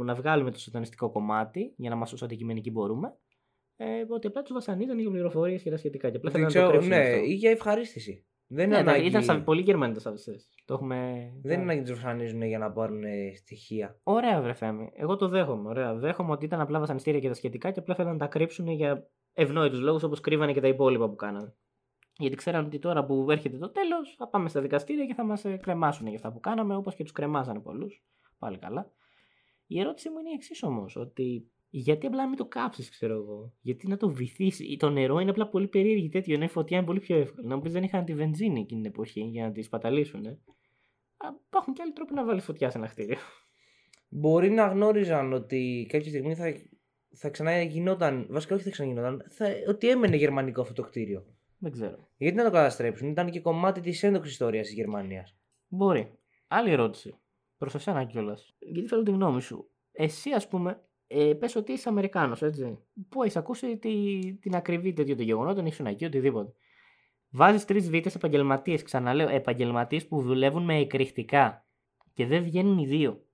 [0.05, 3.17] να βγάλουμε το σατανιστικό κομμάτι, για να είμαστε όσο αντικειμενικοί μπορούμε,
[3.77, 6.11] ε, ότι απλά τους βασανίζαν για πληροφορίες και τα σχετικά.
[6.11, 7.31] Και απλά Δεν θέλουν να το ξέρω, κρύψουν ναι, αυτό.
[7.31, 8.25] ή για ευχαρίστηση.
[8.53, 9.43] Δεν είναι Ναι, εντάξει, ανάγκη, ήταν σα...
[9.43, 10.33] πολύ Γερμανοί τα σαβιστέ.
[10.65, 11.31] Το έχουμε.
[11.43, 14.01] δεν είναι ανάγκη να του βασανίζουν για να πάρουν ε, στοιχεία.
[14.03, 14.91] Ωραία, βρε Θέμη.
[14.95, 15.69] Εγώ το δέχομαι.
[15.69, 15.95] Ωραία.
[15.95, 19.11] Δέχομαι ότι ήταν απλά βασανιστήρια και τα σχετικά και απλά θέλουν να τα κρύψουν για
[19.33, 21.55] ευνόητους λόγους όπως κρύβανε και τα υπόλοιπα που κάνανε.
[22.17, 25.45] Γιατί ξέραν ότι τώρα που έρχεται το τέλος θα πάμε στα δικαστήρια και θα μας
[25.61, 28.05] κρεμάσουν για αυτά που κάναμε όπως και τους κρεμάσανε πολλούς.
[28.39, 28.93] Πάλι καλά.
[29.67, 30.97] Η ερώτηση μου είναι η εξής όμως.
[30.97, 33.53] Ότι γιατί απλά να μην το κάψεις, ξέρω εγώ.
[33.61, 34.77] Γιατί να το βυθίσεις.
[34.77, 36.35] Το νερό είναι απλά πολύ περίεργη τέτοιο.
[36.35, 37.47] Ενώ η φωτιά είναι πολύ πιο εύκολη.
[37.47, 40.25] Να μου πεις δεν είχαν τη βενζίνη εκείνη την εποχή για να τη σπαταλήσουν.
[40.25, 40.39] Ε.
[41.47, 43.17] Υπάρχουν και άλλοι τρόποι να βάλεις φωτιά σε ένα κτίριο.
[44.09, 46.55] Μπορεί να γνώριζαν ότι κάποια στιγμή θα,
[47.15, 48.27] θα ξαναγινόταν.
[48.31, 49.27] Βασικά, όχι θα ξαναγινόταν.
[49.31, 51.25] Θα, ότι έμενε γερμανικό αυτό το κτίριο.
[51.59, 52.09] Δεν ξέρω.
[52.17, 55.37] Γιατί να το καταστρέψουν, ήταν και κομμάτι της έντοξη ιστορίας της Γερμανίας.
[55.69, 56.19] Μπορεί.
[56.49, 57.15] Άλλη ερώτηση.
[57.59, 58.55] Προς εσένα κιόλας.
[58.59, 59.71] Γιατί θέλω τη γνώμη σου.
[59.93, 60.81] Εσύ, ας πούμε,
[61.13, 62.79] ε, πες ότι είσαι Αμερικάνος, έτσι.
[63.09, 66.53] Πού έχεις ακούσει τη, την ακριβή τέτοιο των γεγονότων, ήσουν εκεί, οτιδήποτε.
[67.31, 71.67] Βάζεις τρεις βίτες επαγγελματίες, ξαναλέω, επαγγελματίες που δουλεύουν με εκρηκτικά
[72.13, 73.25] και δεν βγαίνουν οι δύο.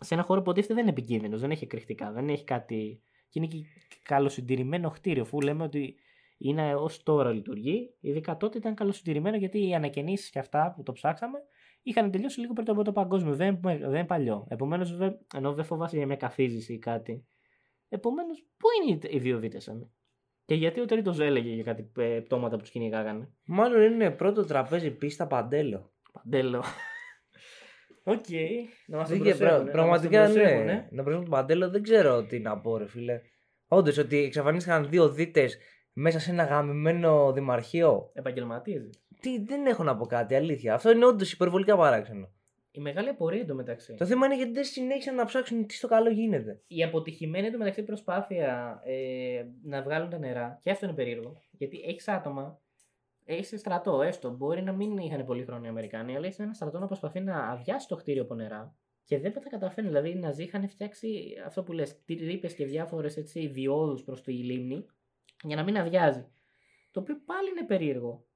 [0.00, 3.02] Σε ένα χώρο που υποτίθεται δεν είναι επικίνδυνος, δεν έχει εκρηκτικά, δεν έχει κάτι.
[3.28, 3.64] και είναι και
[4.02, 5.94] καλοσυντηρημένο κτίριο, αφού λέμε ότι
[6.38, 7.94] είναι ως τώρα λειτουργεί.
[8.00, 11.38] Ειδικά τότε ήταν καλοσυντηρημένο γιατί οι ανακαινήσεις και αυτά που το ψάξαμε
[11.84, 13.34] είχαν τελειώσει λίγο πριν το πρώτο παγκόσμιο.
[13.34, 14.46] Δεν, δεν είναι παλιό.
[14.50, 14.98] Επομένως,
[15.34, 17.26] ενώ δεν φοβάσαι για μια καθίζηση ή κάτι.
[17.88, 19.58] Επομένως, πού είναι οι δύο δύτες
[20.44, 24.44] Και γιατί ο τρίτος έλεγε για κάτι ε, πτώματα που τους κυνηγάγανε; Μάλλον είναι πρώτο
[24.44, 25.92] τραπέζι πίστα παντέλο.
[26.12, 26.64] Παντέλο.
[28.04, 28.24] Οκ.
[28.86, 30.32] Να μας Δεν το και- πρα- προσέχουνε, να μας το Πραγματικά ναι.
[30.34, 30.88] προσέχουνε.
[30.90, 33.20] Να προσέχουν τον παντέλο δεν ξέρω τι να πω, ρε φίλε.
[33.68, 35.58] Όντως ότι εξαφανίστηκαν δύο δύτες
[35.92, 38.10] μέσα σε ένα γαμημένο δημαρχείο.
[38.14, 38.90] Επαγγελματίες.
[39.24, 40.74] Τι, δεν έχω να πω κάτι, αλήθεια.
[40.74, 42.32] Αυτό είναι όντως υπερβολικά παράξενο.
[42.70, 43.94] Η μεγάλη απορία εντωμεταξύ.
[43.94, 46.62] Το θέμα είναι γιατί δεν συνέχισαν να ψάξουν τι στο καλό γίνεται.
[46.66, 52.08] η αποτυχημένη εντωμεταξύ προσπάθεια ε, να βγάλουν τα νερά, και αυτό είναι περίεργο, γιατί έχεις
[52.08, 52.60] άτομα,
[53.24, 56.78] έχεις στρατό, έστω, μπορεί να μην είχαν πολύ χρόνο οι Αμερικάνοι, αλλά έχεις ένα στρατό
[56.78, 59.88] να προσπαθεί να αδειάσει το κτίριο από νερά και δεν τα καταφέρνει.
[59.88, 63.14] Δηλαδή οι Ναζί είχαν φτιάξει αυτό που λες, τρύπες και διάφορες
[63.50, 64.86] διόδους προς τη λίμνη
[65.42, 66.26] για να μην αδειάζει.
[66.90, 68.26] Το οποίο πάλι είναι περίεργο.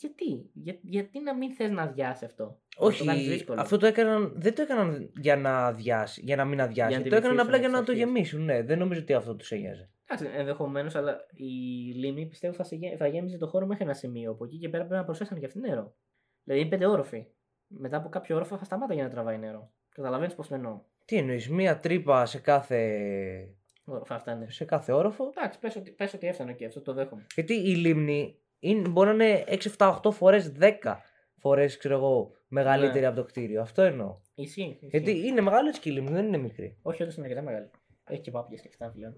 [0.00, 2.44] Γιατί, Για, γιατί να μην θες να αδειάσει αυτό;
[2.80, 3.60] Να το κάνεις Όχι, δύσκολο.
[3.60, 6.88] αυτό το έκαναν, δεν το έκαναν για να αδειάσει, για να μην αδειάσει.
[6.88, 8.04] Για να τη το έκαναν βυθίσουν απλά για εξ να το αρχής.
[8.06, 8.44] γεμίσουν.
[8.44, 9.90] Ναι, δεν νομίζω ότι αυτό τους ένοιαζε.
[10.06, 11.44] Εντάξει, ενδεχομένως, αλλά η
[11.94, 14.30] λίμνη πιστεύω θα, σε, γε- θα γέμιζε το χώρο μέχρι ένα σημείο.
[14.30, 15.94] Από εκεί και πέρα πρέπει να προσθέσουν και αυτή νερό.
[16.44, 17.26] Δηλαδή είναι πέντε όροφοι.
[17.66, 19.72] Μετά από κάποιο όροφο θα σταμάτα για να τραβάει νερό.
[19.94, 20.80] Καταλαβαίνεις πώς το εννοώ.
[21.04, 22.98] Τι εννοείς, μία τρύπα σε κάθε,
[23.84, 24.50] Όροφα αυτά είναι.
[24.50, 27.26] σε κάθε όροφο; Εντάξει, πες ότι, πες ότι έφτανε και αυτό το δέχομαι.
[27.34, 30.96] Γιατί η λίμνη είναι, μπορεί να είναι 6, 7, 8 φορές 10
[31.38, 33.06] φορές, ξέρω εγώ, μεγαλύτερη Ναι.
[33.06, 33.60] από το κτίριο.
[33.60, 34.16] Αυτό εννοώ.
[34.34, 34.62] Ισχύει.
[34.70, 34.86] ισχύει.
[34.90, 36.78] Γιατί είναι μεγάλη και η λίμνη, δεν είναι μικρή.
[36.82, 37.70] Όχι, όντω είναι αρκετά μεγάλη.
[38.08, 39.16] Έχει και πάπια και αυτά πλέον.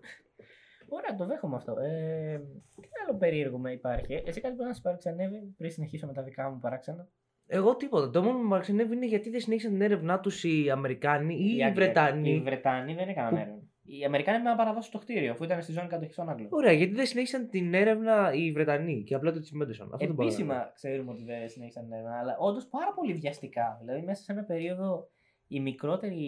[0.88, 1.72] Ωραία, το δέχομαι αυτό.
[1.80, 2.38] Ε,
[2.80, 4.22] τι άλλο περίεργο με υπάρχει.
[4.26, 7.08] Εσύ κάτι που να σου παραξενεύει πριν συνεχίσω με τα δικά μου παράξενα;
[7.46, 8.10] Εγώ τίποτα.
[8.10, 11.56] Το μόνο που με παραξενεύει είναι γιατί δεν συνέχισαν την έρευνά τους οι Αμερικάνοι ή
[11.56, 12.30] οι, Άγγλοι- Βρετανοί.
[12.34, 13.62] Οι Βρετανοί δεν έκαναν Που- έρευνα.
[13.94, 16.48] Οι Αμερικάνοι με να παραδώσουν το κτίριο αφού ήταν στη ζώνη κατοχή των Άγγλων.
[16.50, 19.88] Ωραία, γιατί δεν συνέχισαν την έρευνα οι Βρετανοί και απλά το τσιμέντωσαν.
[19.92, 20.60] Αυτό δεν μπορώ να καταλάβω.
[20.60, 23.76] Επίσημα ξέρουμε ότι δεν συνέχισαν την έρευνα, αλλά όντως πάρα πολύ βιαστικά.
[23.80, 25.10] Δηλαδή, μέσα σε ένα περίοδο,
[25.46, 26.20] η μικρότερη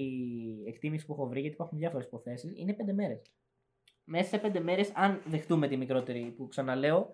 [0.67, 3.33] εκτίμηση που έχω βρει, γιατί υπάρχουν διάφορες υποθέσεις, είναι πέντε μέρες.
[4.05, 7.13] Μέσα σε πέντε μέρες, αν δεχτούμε τη μικρότερη, που ξαναλέω,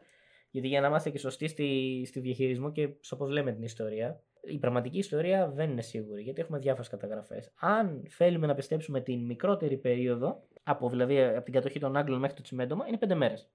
[0.50, 4.58] γιατί για να είμαστε και σωστοί στη, στη διαχειρισμό και όπω λέμε την ιστορία, η
[4.58, 7.52] πραγματική ιστορία δεν είναι σίγουρη, γιατί έχουμε διάφορες καταγραφές.
[7.60, 12.36] Αν θέλουμε να πιστέψουμε την μικρότερη περίοδο, από, δηλαδή από την κατοχή των Άγγλων μέχρι
[12.36, 13.50] το τσιμέντομα, είναι πέντε μέρες.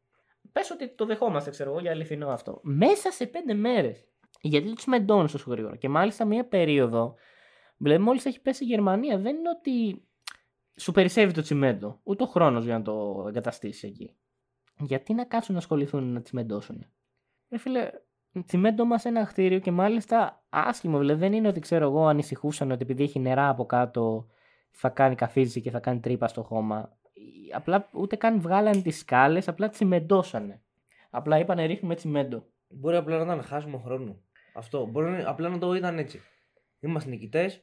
[0.52, 2.60] Πες ότι το δεχόμαστε, ξέρω εγώ, για αληθινό αυτό.
[2.64, 4.08] Μέσα σε πέντε μέρες
[4.42, 5.76] Γιατί του μεντώνουν τόσο γρήγορα.
[5.76, 7.16] Και μάλιστα μία περίοδο,
[7.78, 10.06] δηλαδή μόλις έχει πέσει η Γερμανία, δεν είναι ότι
[10.76, 12.00] σου περισσεύει το τσιμέντο.
[12.04, 14.16] Ούτε ο χρόνος για να το εγκαταστήσεις εκεί.
[14.80, 16.86] Γιατί να κάτσουν να ασχοληθούν να τσιμεντώσουν.
[17.50, 17.90] Ρε φίλε,
[18.46, 21.00] τσιμέντο μας ένα χτίριο και μάλιστα άσχημο.
[21.00, 24.28] Δηλαδή δεν είναι ότι ξέρω εγώ ανησυχούσαν ότι επειδή έχει νερά από κάτω
[24.72, 26.98] θα κάνει καθίζηση και θα κάνει τρύπα στο χώμα.
[27.54, 30.62] Απλά ούτε καν βγάλανε τις σκάλες, απλά τσιμεντώσανε.
[31.10, 32.46] Απλά είπανε ρίχνουμε τσιμέντο.
[32.68, 34.22] Μπορεί απλά να ήταν χάσιμο χρόνο.
[34.54, 34.86] Αυτό.
[34.86, 36.22] Μπορεί απλά να το είδαν έτσι.
[36.80, 37.54] Είμαστε νικητές.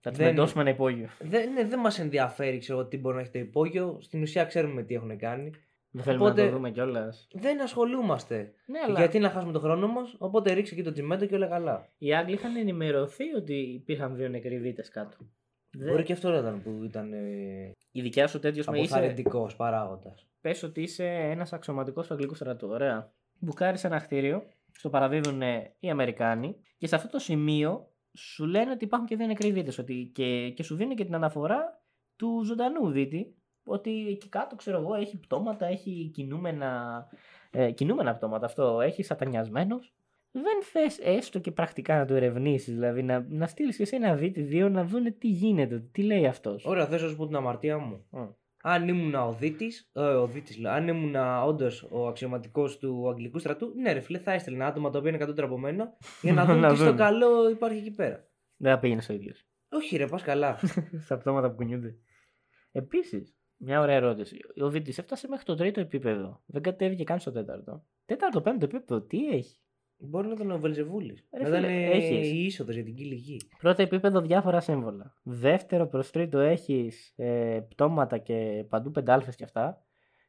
[0.00, 1.08] Θα Δεν- τσιμεντώσουμε ένα υπόγειο.
[1.20, 3.98] Δεν, ναι, δεν μας ενδιαφέρει ξέρω, τι μπορεί να έχει το υπόγειο.
[4.00, 5.50] Στην ουσία ξέρουμε τι έχουν κάνει.
[5.96, 7.28] Δεν θέλουμε Οπότε- να το δούμε κιόλας.
[7.32, 8.52] Δεν ασχολούμαστε.
[8.66, 10.14] Ναι, αλλά Γιατί να χάσουμε το χρόνο μας.
[10.18, 11.88] Οπότε ρίξε εκεί το τσιμέντο και όλα καλά.
[11.98, 15.16] οι Άγγλοι είχαν ενημερωθεί ότι υπήρχαν δύο νεκροί δίτε κάτω.
[15.70, 18.94] Δεν- Μπορεί και αυτό να ήταν που ήταν ε, Η δικιά σου τέτοιος με είσαι.
[18.94, 20.26] αποθαρρυντικός παράγοντας.
[20.40, 22.68] Πες ότι είσαι ένας αξιωματικός του Αγγλικού στρατού.
[22.68, 23.12] Ωραία.
[23.38, 24.42] Μπουκάρεις ένα χτίριο,
[24.72, 29.16] στο παραδίδουν ε, οι Αμερικάνοι και σε αυτό το σημείο σου λένε ότι υπάρχουν και
[29.16, 29.72] δύο νεκροί δίτε.
[29.82, 31.82] Ότι και, και σου δίνουν και την αναφορά
[32.16, 33.34] του ζωντανού δίτη.
[33.64, 37.06] Ότι εκεί κάτω, ξέρω εγώ, έχει πτώματα, έχει κινούμενα,
[37.50, 38.46] ε, κινούμενα πτώματα.
[38.46, 39.78] Αυτό έχει σατανιασμένο.
[40.30, 44.14] Δεν θες έστω και πρακτικά να το ερευνήσεις, δηλαδή να, να στείλεις και εσύ ένα
[44.14, 46.64] δίτη, δύο, να δούνε τι γίνεται, τι λέει αυτός.
[46.64, 48.06] Ωραία, θέλω να σου πω την αμαρτία μου.
[48.66, 51.14] Αν ήμουν ο Δήτη, ε, ο Δήτης, λέω, αν ήμουν
[51.46, 55.18] όντως ο αξιωματικός του Αγγλικού στρατού, ναι, ρε φίλε, θα έστελνα άτομα τα οποία είναι
[55.18, 56.96] κατώτερα από μένα για να δουν Να τι στο δουν.
[56.96, 58.28] καλό υπάρχει εκεί πέρα.
[58.56, 59.46] Δεν θα πήγαινες ο ίδιος.
[59.68, 60.58] Όχι, ρε, πας καλά.
[61.04, 61.96] στα πτώματα που κουνιούνται.
[62.72, 63.34] Επίσης,
[63.64, 64.36] μια ωραία ερώτηση.
[64.62, 66.42] Ο Βίτη έφτασε μέχρι το τρίτο επίπεδο.
[66.46, 67.84] Δεν κατέβηκε καν στο τέταρτο.
[68.04, 69.58] Τέταρτο, πέμπτο επίπεδο, τι έχει;
[69.96, 71.24] Μπορεί να ήταν ο Βελζεβούλη.
[71.36, 72.30] Ρε Να ήταν φίλε, ε, έχεις.
[72.32, 73.36] η είσοδος για την κύλη γη.
[73.58, 75.14] Πρώτο επίπεδο διάφορα σύμβολα.
[75.22, 79.82] Δεύτερο προς τρίτο έχεις ε, πτώματα και παντού πεντάλφες και αυτά.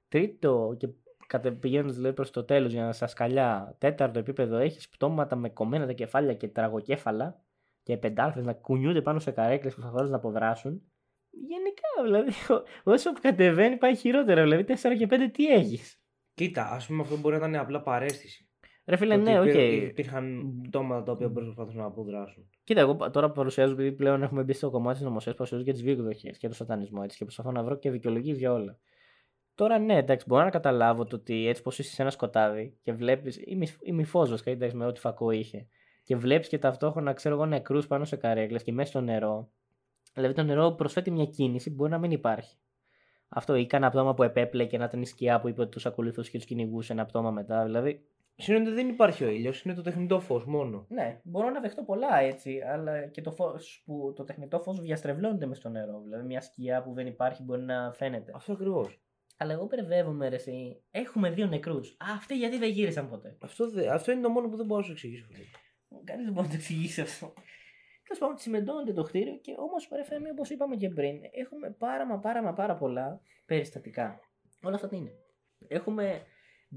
[0.07, 0.87] Τρίτο και
[1.27, 3.75] κατε- πηγαίνοντας δηλαδή προς το τέλος για να σα σκαλιά.
[3.77, 7.41] Τέταρτο επίπεδο έχεις πτώματα με κομμένα τα κεφάλια και τραγοκέφαλα
[7.83, 10.81] και πεντάλφες να κουνιούνται πάνω σε καρέκλες που θα θέλουν να αποδράσουν.
[11.47, 12.63] Γενικά δηλαδή, ό-
[12.93, 14.41] όσο κατεβαίνει πάει χειρότερα.
[14.43, 15.99] Δηλαδή 4 και 5 τι έχεις;
[16.33, 18.49] Κοίτα, ας πούμε αυτό μπορεί να ήταν απλά παρέστηση.
[18.87, 19.45] Ρε φίλε, Το ναι, οκ.
[19.47, 22.49] ότι υπήρ- Υπήρχαν πτώματα τα οποία μπορεί να προσπαθούν να αποδράσουν.
[22.63, 25.71] Κοίτα, εγώ πα- τώρα παρουσιάζω επειδή πλέον έχουμε μπει στο κομμάτι της συνωμοσίας, παρουσιάζω και
[25.71, 28.77] τις δύο εκδοχές και το σατανισμό έτσι, και προσπαθώ να βρω και δικαιολογίες για όλα.
[29.55, 32.91] Τώρα ναι, εντάξει, μπορώ να καταλάβω το ότι έτσι πως είσαι σε ένα σκοτάδι και
[32.93, 33.33] βλέπεις.
[33.81, 35.67] ημίφως, εντάξει, με ό,τι φακό είχε.
[36.03, 39.49] Και βλέπεις και ταυτόχρονα, ξέρω εγώ, νεκρούς πάνω σε καρέκλες και μέσα στο νερό.
[40.15, 42.55] Δηλαδή το νερό προσθέτει μια κίνηση που μπορεί να μην υπάρχει.
[43.27, 45.85] Αυτό ή κανένα πτώμα που επέπλεκε και να ήταν η σκιά που είπε ότι τους
[45.85, 47.63] ακολουθούσε και τους κυνηγούσε ένα πτώμα μετά.
[47.63, 48.05] Δηλαδή
[48.37, 50.85] Συνήθω δεν υπάρχει ο ήλιος, είναι το τεχνητό φως μόνο.
[50.89, 55.45] Ναι, μπορώ να δεχτώ πολλά έτσι, αλλά και το φως που το τεχνητό φως διαστρεβλώνεται
[55.45, 56.01] μες στο νερό.
[56.03, 58.31] Δηλαδή μια σκιά που δεν υπάρχει μπορεί να φαίνεται.
[58.35, 58.99] Αυτό ακριβώς.
[59.37, 60.83] Αλλά εγώ μπερδεύομαι ρε εσύ.
[60.91, 61.89] Έχουμε δύο νεκρούς.
[61.89, 64.79] Α, αυτοί γιατί δεν γύρισαν ποτέ; Αυτό, δε- αυτό είναι το μόνο που δεν μπορώ
[64.79, 65.25] να σου εξηγήσω.
[65.31, 65.45] φίλε.
[66.03, 67.33] Κανείς δεν μπορεί να το εξηγήσει αυτό.
[68.07, 72.19] Τέλο πάντων, τσιμεντώνεται το κτίριο και όμως πρέπει όπως είπαμε και πριν, έχουμε πάρα μα
[72.19, 74.19] πάρα μα πάρα πολλά περιστατικά.
[74.63, 75.11] Όλα αυτά τι είναι.
[75.67, 76.21] Έχουμε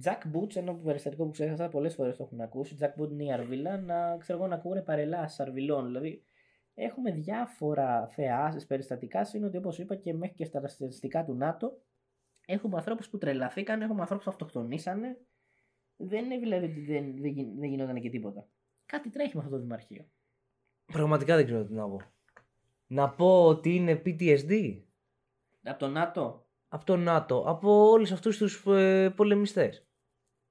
[0.04, 2.76] Jack Boots, ένα περιστατικό που ξέχασα πολλές φορές το έχουν ακούσει.
[2.80, 5.86] Jack Boot είναι η αρβίλα, να ξέρω εγώ να ακούνε παρελάσει αρβιλών.
[5.86, 6.22] Δηλαδή
[6.74, 9.26] έχουμε διάφορα θεάσεις, περιστατικά.
[9.32, 11.80] Είναι ότι όπως είπα και μέχρι και στα στατιστικά του ΝΑΤΟ
[12.46, 15.18] έχουμε ανθρώπους που τρελαθήκαν, έχουμε ανθρώπους που αυτοκτονήσανε.
[15.96, 18.48] Δεν είναι δηλαδή ότι δεν, δεν, γι- δεν γινόταν και τίποτα.
[18.86, 20.08] Κάτι τρέχει με αυτό το δημαρχείο.
[20.92, 22.00] Πραγματικά δεν ξέρω τι να πω.
[22.86, 24.82] Να πω ότι είναι PTSD
[25.62, 29.86] Από το ΝΑΤΟ; από το ΝΑΤΟ, από όλους αυτούς τους ε, πολεμιστές.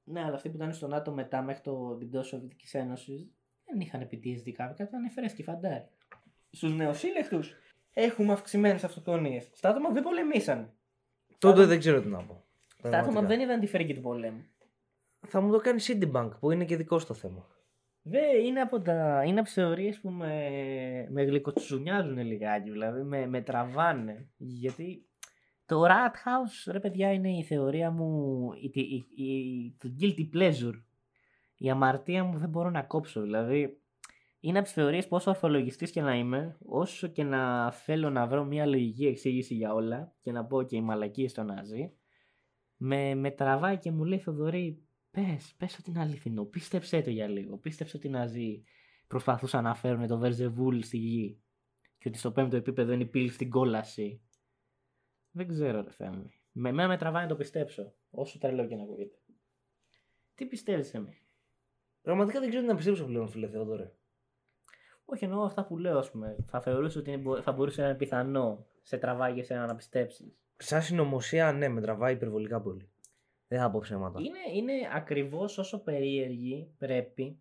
[0.03, 3.27] Ναι, αλλά αυτοί που ήταν στο ΝΑΤΟ μετά μέχρι το την πτώση Σοβιετικής Ένωσης
[3.65, 5.87] δεν είχαν PTSD κάποιοι, ήταν φρέσκοι φαντάρι.
[6.49, 7.53] Στους νεοσύλλεκτους
[7.93, 9.49] έχουμε αυξημένες αυτοκτονίες.
[9.53, 10.73] Στα άτομα που δεν πολεμήσαν.
[11.37, 12.43] Τότε άτομα- δεν ξέρω τι να πω.
[12.67, 13.21] Στα άτομα Πραγματικά.
[13.21, 14.45] που δεν είδαν τη φρίκη του πολέμου.
[15.27, 17.47] Θα μου το κάνει Citibank που είναι και δικό στο θέμα.
[18.09, 20.49] Δε, είναι από, τα, είναι από τις θεωρίες που με,
[21.09, 24.29] με γλυκοτσουνιάζουν λιγάκι, δηλαδή με, με τραβάνε.
[24.37, 25.05] Γιατί
[25.65, 30.81] το Rat House, ρε παιδιά, είναι η θεωρία μου, η, η, η- το guilty pleasure.
[31.57, 33.81] Η αμαρτία μου δεν μπορώ να κόψω, δηλαδή
[34.39, 38.43] είναι από τις θεωρίες πόσο ορθολογιστής και να είμαι, όσο και να θέλω να βρω
[38.45, 41.93] μια λογική εξήγηση για όλα και να πω και η μαλακή στο ναζί,
[42.77, 44.86] με, με τραβάει και μου λέει Θοδωρή,
[45.21, 48.63] πες, πες ότι είναι αληθινό, πίστεψέ το για λίγο, πίστεψε ότι οι Ναζί
[49.07, 51.41] προσπαθούσαν να φέρουν το Βερζεβούλ στη γη
[51.97, 54.21] και ότι στο πέμπτο επίπεδο είναι η πύλη στην κόλαση.
[55.31, 56.31] Δεν ξέρω ρε Θεέ μου.
[56.51, 59.15] Με εμένα με τραβάει να το πιστέψω, όσο τρελό και να ακούγεται.
[60.35, 61.13] Τι πιστεύεις σε μí.
[62.01, 63.91] Πραγματικά δεν ξέρω τι να πιστέψω πλέον, φίλε Θεόδωρε.
[65.05, 66.35] Όχι εννοώ αυτά που λέω, ας πούμε.
[66.47, 70.35] Θα θεωρούσα ότι είναι- θα μπορούσε να είναι πιθανό σε τραβάει για σένα να πιστέψεις.
[70.57, 72.89] Σαν συνωμοσία, ναι, με τραβάει υπερβολικά πολύ.
[73.47, 74.19] Δεν θα πω ψέματα.
[74.19, 77.39] Είναι, είναι ακριβώς όσο περίεργη πρέπει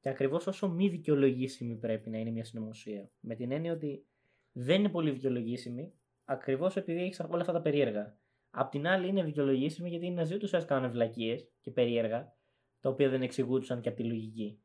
[0.00, 3.10] και ακριβώς όσο μη δικαιολογήσιμη πρέπει να είναι μια συνωμοσία.
[3.20, 4.06] Με την έννοια ότι
[4.52, 5.92] δεν είναι πολύ δικαιολογήσιμη,
[6.24, 8.16] ακριβώς επειδή έχεις όλα αυτά τα περίεργα.
[8.50, 12.36] Απ' την άλλη είναι δικαιολογήσιμη γιατί οι Ναζί τους έκαναν βλακίες και περίεργα,
[12.80, 14.60] τα οποία δεν εξηγούνταν και από τη λογική.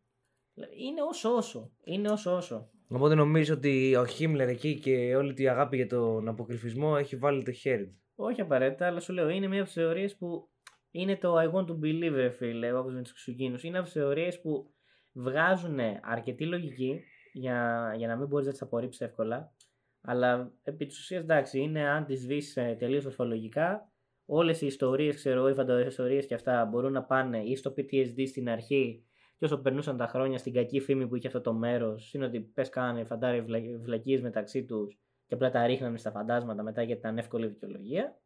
[0.78, 1.72] Είναι όσο όσο.
[1.84, 2.70] Είναι όσο όσο.
[2.88, 7.44] Οπότε νομίζω ότι ο Χίμλερ εκεί και όλη τη αγάπη για τον αποκρυφισμό έχει βάλει
[7.44, 10.50] το χέρι του; Όχι απαραίτητα, αλλά σου λέω είναι μια από τις θεωρίες που
[10.92, 13.58] είναι το I want to believe, ρε φίλε, όπω με του Ξουκίνου.
[13.62, 14.74] Είναι από τις θεωρίες που
[15.14, 17.02] βγάζουν αρκετή λογική
[17.34, 19.54] για, για να μην μπορείς να τις απορρίψεις εύκολα.
[20.02, 23.92] Αλλά επί της ουσίας εντάξει, είναι αν τις δει ε, τελείως ορθολογικά,
[24.26, 28.50] όλες οι ιστορίες, ξέρω, οι φαντασίε και αυτά μπορούν να πάνε ή στο PTSD στην
[28.50, 29.06] αρχή
[29.38, 32.40] και όσο περνούσαν τα χρόνια στην κακή φήμη που είχε αυτό το μέρος, είναι ότι
[32.40, 33.46] πες κάνε φαντάρι
[33.82, 38.20] βλακίες μεταξύ τους και απλά τα ρίχνανε στα φαντάσματα μετά γιατί ήταν εύκολη δικαιολογία.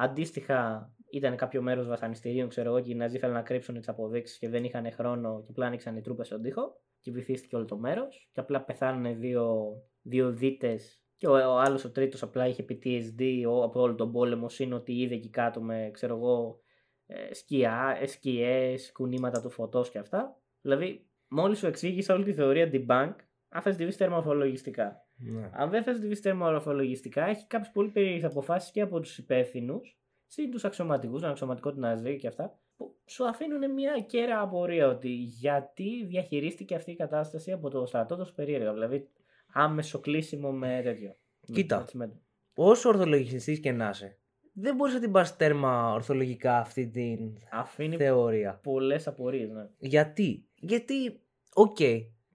[0.00, 4.38] Αντίστοιχα, ήταν κάποιο μέρος βασανιστήριων, ξέρω εγώ, και οι Ναζί θέλουν να κρύψουν τις αποδείξεις
[4.38, 7.78] και δεν είχαν χρόνο και απλά άνοιξαν οι τρούπες στον τοίχο και βυθίστηκε όλο το
[7.78, 8.30] μέρος.
[8.32, 9.72] Και απλά πεθάνουν δύο,
[10.02, 14.46] δύο δίτες και ο, ο άλλος ο τρίτος απλά είχε PTSD από όλο τον πόλεμο.
[14.58, 16.60] Είναι ότι είδε εκεί κάτω με, ξέρω εγώ,
[17.06, 20.40] ε, σκιά, σκιές, κουνήματα του φωτός και αυτά.
[20.60, 23.14] Δηλαδή, μόλις σου εξήγησα όλη τη θεωρία debunk,
[23.48, 25.07] αν θε τη βρει τερμορφολογιστικά.
[25.18, 25.50] Ναι.
[25.52, 29.98] Αν δεν θες τη βρει τερμορφολογιστικά, έχει κάποιες πολύ περίεργες αποφάσεις και από τους υπεύθυνους,
[30.26, 34.88] συν τους αξιωματικούς, τον αξιωματικό του Ναζί και αυτά, που σου αφήνουν μια κέρα απορία
[34.88, 38.72] ότι γιατί διαχειρίστηκε αυτή η κατάσταση από το στρατό τόσο περίεργα.
[38.72, 39.08] Δηλαδή,
[39.52, 41.16] άμεσο κλείσιμο με τέτοιο.
[41.52, 41.84] Κοίτα.
[41.92, 42.20] Με- με-
[42.54, 44.18] Όσο ορθολογιστής και να είσαι,
[44.52, 48.60] δεν μπορείς να την πας τέρμα ορθολογικά αυτή την Αφήνει θεωρία.
[48.62, 49.50] πολλές απορίες.
[49.50, 49.68] Ναι.
[49.78, 51.20] Γιατί, γιατί,
[51.54, 51.76] OK,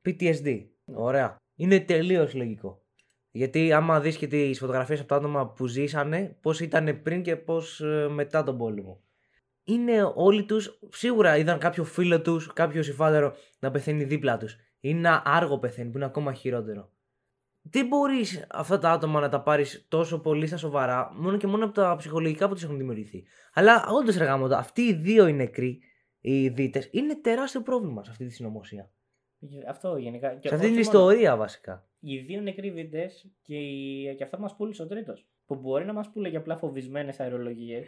[0.06, 0.66] PTSD.
[0.86, 1.36] Ωραία.
[1.56, 2.82] Είναι τελείως λογικό.
[3.32, 7.36] Γιατί άμα δεις και τις φωτογραφίες από τα άτομα που ζήσανε, πώς ήταν πριν και
[7.36, 9.02] πώς ε, μετά τον πόλεμο.
[9.64, 14.56] Είναι όλοι τους, σίγουρα είδαν κάποιο φίλο τους, κάποιο συμφάδερο να πεθαίνει δίπλα τους.
[14.80, 16.92] Ή ένα άργο πεθαίνει που είναι ακόμα χειρότερο.
[17.62, 21.66] Δεν μπορείς αυτά τα άτομα να τα πάρεις τόσο πολύ στα σοβαρά, μόνο και μόνο
[21.66, 23.24] από τα ψυχολογικά που τους έχουν δημιουργηθεί.
[23.54, 25.80] Αλλά όντως ρε γάμο, αυτοί οι δύο οι νεκροί,
[26.20, 28.92] οι δίτες, είναι τεράστιο πρόβλημα σε αυτή τη συνωμοσία.
[29.68, 30.36] Αυτό γενικά.
[30.36, 31.88] Και σε αυτή την όχι μόνο- ιστορία βασικά.
[32.00, 33.10] οι δύο νεκροί βίτε
[33.42, 34.16] και, οι...
[34.16, 35.28] και αυτά που μας πούλησε ο τρίτος.
[35.46, 37.88] Που μπορεί να μας πούλε απλά φοβισμένες αερολογίες,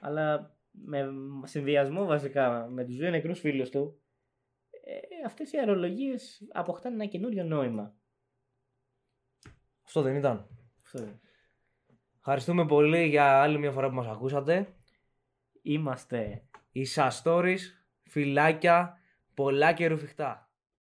[0.00, 1.08] αλλά με
[1.44, 4.00] συνδυασμό βασικά με τους δύο νεκρούς φίλους του,
[4.70, 7.94] ε, αυτές οι αερολογίες αποκτάνε ένα καινούριο νόημα.
[9.84, 10.48] Αυτό δεν ήταν.
[10.84, 11.20] Αυτό είναι.
[12.18, 14.74] Ευχαριστούμε πολύ για άλλη μια φορά που μας ακούσατε.
[15.62, 17.58] Είμαστε Ίσα stories,
[18.02, 18.98] φυλάκια,
[19.34, 20.43] πολλά και ρουφιχτά.